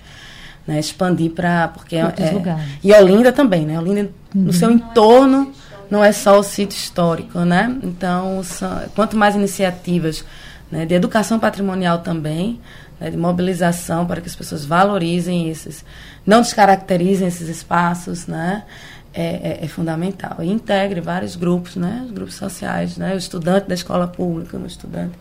[0.66, 0.78] né?
[0.80, 3.78] Expandir para porque é, é e Olinda também né?
[3.78, 4.42] Olinda uhum.
[4.42, 5.52] no seu entorno
[5.90, 7.76] não é só o sítio histórico né?
[7.82, 10.24] Então são, quanto mais iniciativas
[10.70, 12.60] né, de educação patrimonial também
[13.00, 15.84] né, de mobilização para que as pessoas valorizem esses
[16.26, 18.64] não descaracterizem esses espaços né
[19.12, 20.36] é, é, é, fundamental.
[20.40, 22.02] E integre vários grupos, né?
[22.06, 23.14] Os grupos sociais, né?
[23.14, 25.18] O estudante da escola pública, o estudante,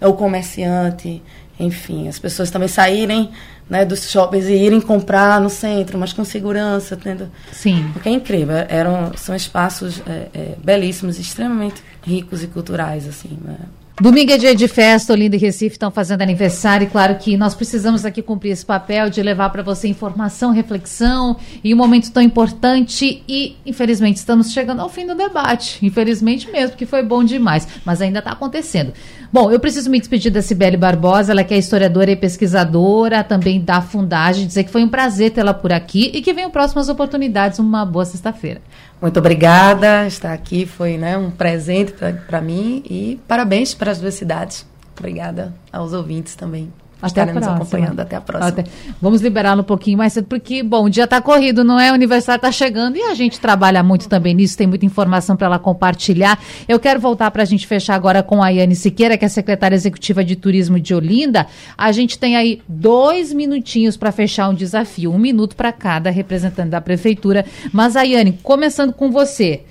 [0.00, 1.22] o comerciante,
[1.60, 3.30] enfim, as pessoas também saírem
[3.68, 7.30] né, dos shoppings e irem comprar no centro, mas com segurança, tendo.
[7.52, 7.90] Sim.
[7.92, 13.38] Porque é incrível, eram, são espaços é, é, belíssimos, extremamente ricos e culturais, assim.
[13.44, 13.56] Né?
[14.00, 17.56] Domingo é dia de festa, Olinda e Recife estão fazendo aniversário e claro que nós
[17.56, 22.22] precisamos aqui cumprir esse papel de levar para você informação, reflexão e um momento tão
[22.22, 27.66] importante e infelizmente estamos chegando ao fim do debate, infelizmente mesmo, que foi bom demais,
[27.84, 28.92] mas ainda está acontecendo.
[29.32, 33.60] Bom, eu preciso me despedir da Cibele Barbosa, ela que é historiadora e pesquisadora, também
[33.60, 37.58] da Fundagem, dizer que foi um prazer tê-la por aqui e que venham próximas oportunidades,
[37.58, 38.62] uma boa sexta-feira.
[39.00, 41.94] Muito obrigada, estar aqui foi né, um presente
[42.26, 44.66] para mim e parabéns para as duas cidades.
[44.98, 46.72] Obrigada aos ouvintes também.
[47.00, 48.00] Até estaremos acompanhando.
[48.00, 48.48] Até a próxima.
[48.48, 48.64] Até.
[49.00, 51.90] Vamos liberá-lo um pouquinho mais cedo, porque, bom, o dia está corrido, não é?
[51.90, 55.46] O aniversário está chegando e a gente trabalha muito também nisso, tem muita informação para
[55.46, 56.38] ela compartilhar.
[56.68, 59.76] Eu quero voltar para a gente fechar agora com a Yane Siqueira, que é secretária
[59.76, 61.46] executiva de Turismo de Olinda.
[61.76, 66.70] A gente tem aí dois minutinhos para fechar um desafio, um minuto para cada representante
[66.70, 67.44] da prefeitura.
[67.72, 69.62] Mas, Ayane, começando com você.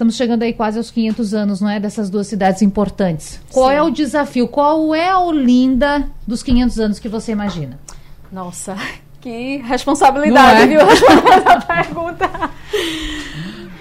[0.00, 1.78] Estamos chegando aí quase aos 500 anos, não é?
[1.78, 3.38] Dessas duas cidades importantes.
[3.52, 3.74] Qual Sim.
[3.74, 4.48] é o desafio?
[4.48, 7.78] Qual é a Olinda dos 500 anos que você imagina?
[8.32, 8.74] Nossa,
[9.20, 10.66] que responsabilidade, é?
[10.68, 10.80] viu?
[10.88, 12.30] Essa pergunta.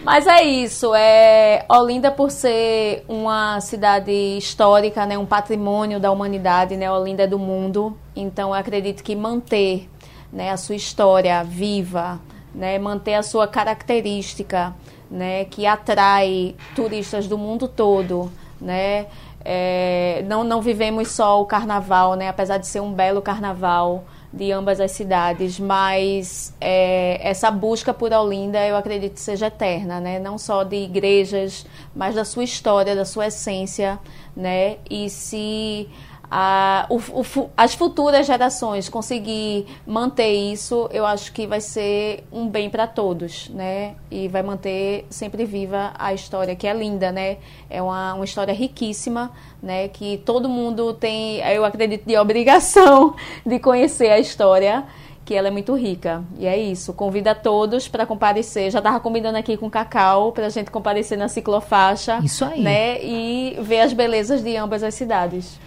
[0.04, 6.76] Mas é isso, é Olinda por ser uma cidade histórica, né, um patrimônio da humanidade,
[6.76, 7.98] né, Olinda é do mundo.
[8.14, 9.90] Então acredito que manter,
[10.34, 12.20] né, a sua história viva,
[12.54, 14.76] né, manter a sua característica,
[15.10, 19.08] né, que atrai turistas do mundo todo, né,
[19.44, 24.52] é, não, não vivemos só o carnaval, né, apesar de ser um belo carnaval de
[24.52, 30.38] ambas as cidades, mas é, essa busca por Olinda eu acredito seja eterna, né, não
[30.38, 33.98] só de igrejas, mas da sua história, da sua essência,
[34.36, 35.90] né, e se
[36.32, 42.48] a, o, o, as futuras gerações conseguir manter isso, eu acho que vai ser um
[42.48, 43.96] bem para todos, né?
[44.12, 47.38] E vai manter sempre viva a história, que é linda, né?
[47.70, 49.88] É uma, uma história riquíssima, né?
[49.88, 54.86] Que todo mundo tem, eu acredito, de obrigação de conhecer a história
[55.26, 56.24] que ela é muito rica.
[56.40, 56.92] E é isso.
[56.92, 58.72] Convida todos para comparecer.
[58.72, 62.20] Já estava combinando aqui com o Cacau para a gente comparecer na ciclofaixa.
[62.24, 62.64] Isso aí.
[62.64, 63.04] Né?
[63.04, 65.60] E ver as belezas de ambas as cidades.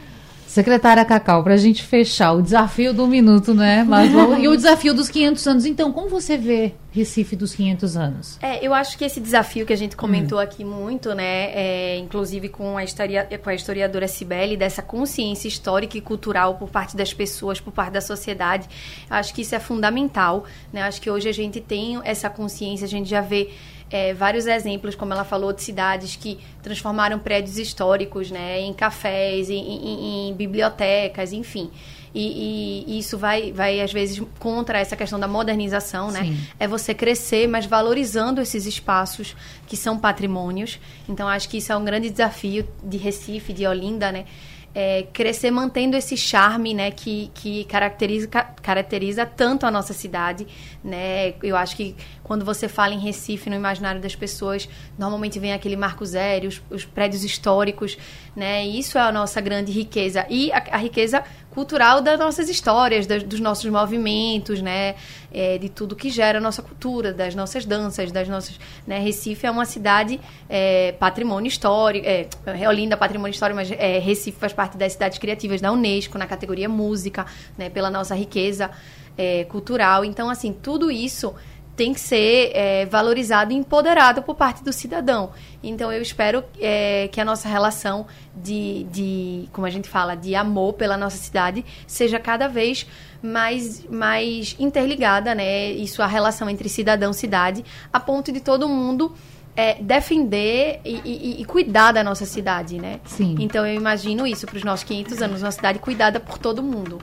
[0.52, 3.82] Secretária Cacau, para a gente fechar o desafio do minuto, né?
[3.84, 5.64] Mas, e o desafio dos 500 anos.
[5.64, 8.38] Então, como você vê Recife dos 500 anos?
[8.42, 10.42] É, eu acho que esse desafio que a gente comentou hum.
[10.42, 11.50] aqui muito, né?
[11.54, 16.68] É, inclusive com a, historia, com a historiadora Cibele, dessa consciência histórica e cultural por
[16.68, 18.68] parte das pessoas, por parte da sociedade.
[19.08, 20.82] Acho que isso é fundamental, né?
[20.82, 23.48] Acho que hoje a gente tem essa consciência, a gente já vê
[23.92, 29.50] é, vários exemplos, como ela falou, de cidades que transformaram prédios históricos né, em cafés,
[29.50, 31.70] em, em, em bibliotecas, enfim.
[32.14, 36.24] E, e, isso vai, vai, às vezes, contra essa questão da modernização, né?
[36.24, 36.38] Sim.
[36.58, 39.34] É você crescer, mas valorizando esses espaços
[39.66, 40.78] que são patrimônios.
[41.08, 44.26] Então, acho que isso é um grande desafio de Recife, de Olinda, né?
[44.74, 50.46] É, crescer mantendo esse charme, né, que, que caracteriza, caracteriza tanto a nossa cidade,
[50.82, 51.34] né?
[51.42, 54.68] Eu acho que quando você fala em Recife no imaginário das pessoas,
[54.98, 57.98] normalmente vem aquele Marco Zero, os, os prédios históricos,
[58.34, 58.64] né?
[58.64, 61.22] Isso é a nossa grande riqueza e a, a riqueza
[61.54, 64.94] cultural das nossas histórias, das, dos nossos movimentos, né?
[65.32, 68.58] É, de tudo que gera a nossa cultura, das nossas danças, das nossas.
[68.86, 68.98] Né?
[68.98, 74.38] Recife é uma cidade é, patrimônio histórico, é, é Olinda patrimônio histórico, mas é, Recife
[74.38, 77.26] faz parte das cidades criativas da Unesco na categoria música,
[77.56, 77.70] né?
[77.70, 78.70] Pela nossa riqueza
[79.16, 80.04] é, cultural.
[80.04, 81.34] Então, assim, tudo isso
[81.76, 85.30] tem que ser é, valorizado e empoderado por parte do cidadão.
[85.62, 88.06] Então, eu espero é, que a nossa relação
[88.36, 92.86] de, de, como a gente fala, de amor pela nossa cidade seja cada vez
[93.22, 95.70] mais, mais interligada, né?
[95.70, 99.14] Isso, a relação entre cidadão e cidade, a ponto de todo mundo
[99.56, 103.00] é, defender e, e, e, cuidar da nossa cidade, né?
[103.04, 103.36] Sim.
[103.38, 107.00] Então, eu imagino isso para os nossos 500 anos, uma cidade cuidada por todo mundo.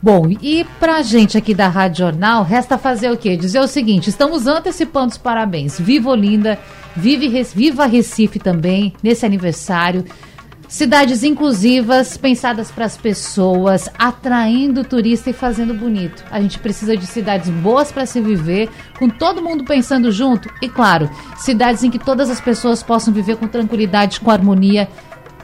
[0.00, 3.36] Bom, e pra gente aqui da Rádio Jornal, resta fazer o quê?
[3.36, 5.78] Dizer o seguinte: estamos antecipando os parabéns.
[5.78, 6.58] Viva Olinda,
[6.94, 10.04] viva Recife também, nesse aniversário.
[10.68, 16.22] Cidades inclusivas, pensadas para as pessoas, atraindo turista e fazendo bonito.
[16.30, 18.68] A gente precisa de cidades boas para se viver,
[18.98, 23.38] com todo mundo pensando junto e, claro, cidades em que todas as pessoas possam viver
[23.38, 24.86] com tranquilidade, com harmonia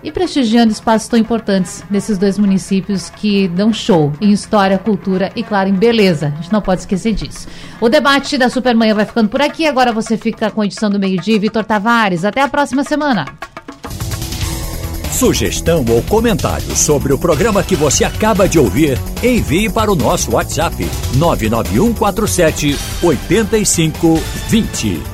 [0.05, 5.43] e prestigiando espaços tão importantes nesses dois municípios que dão show em história, cultura e,
[5.43, 6.27] claro, em beleza.
[6.27, 7.49] A gente não pode esquecer disso.
[7.81, 9.67] O debate da Supermanhã vai ficando por aqui.
[9.67, 11.41] Agora você fica com a edição do meio-dia.
[11.41, 12.25] Vitor Tavares.
[12.25, 13.25] Até a próxima semana.
[15.11, 20.33] Sugestão ou comentário sobre o programa que você acaba de ouvir, envie para o nosso
[20.33, 20.77] WhatsApp
[21.15, 25.14] 99147 8520.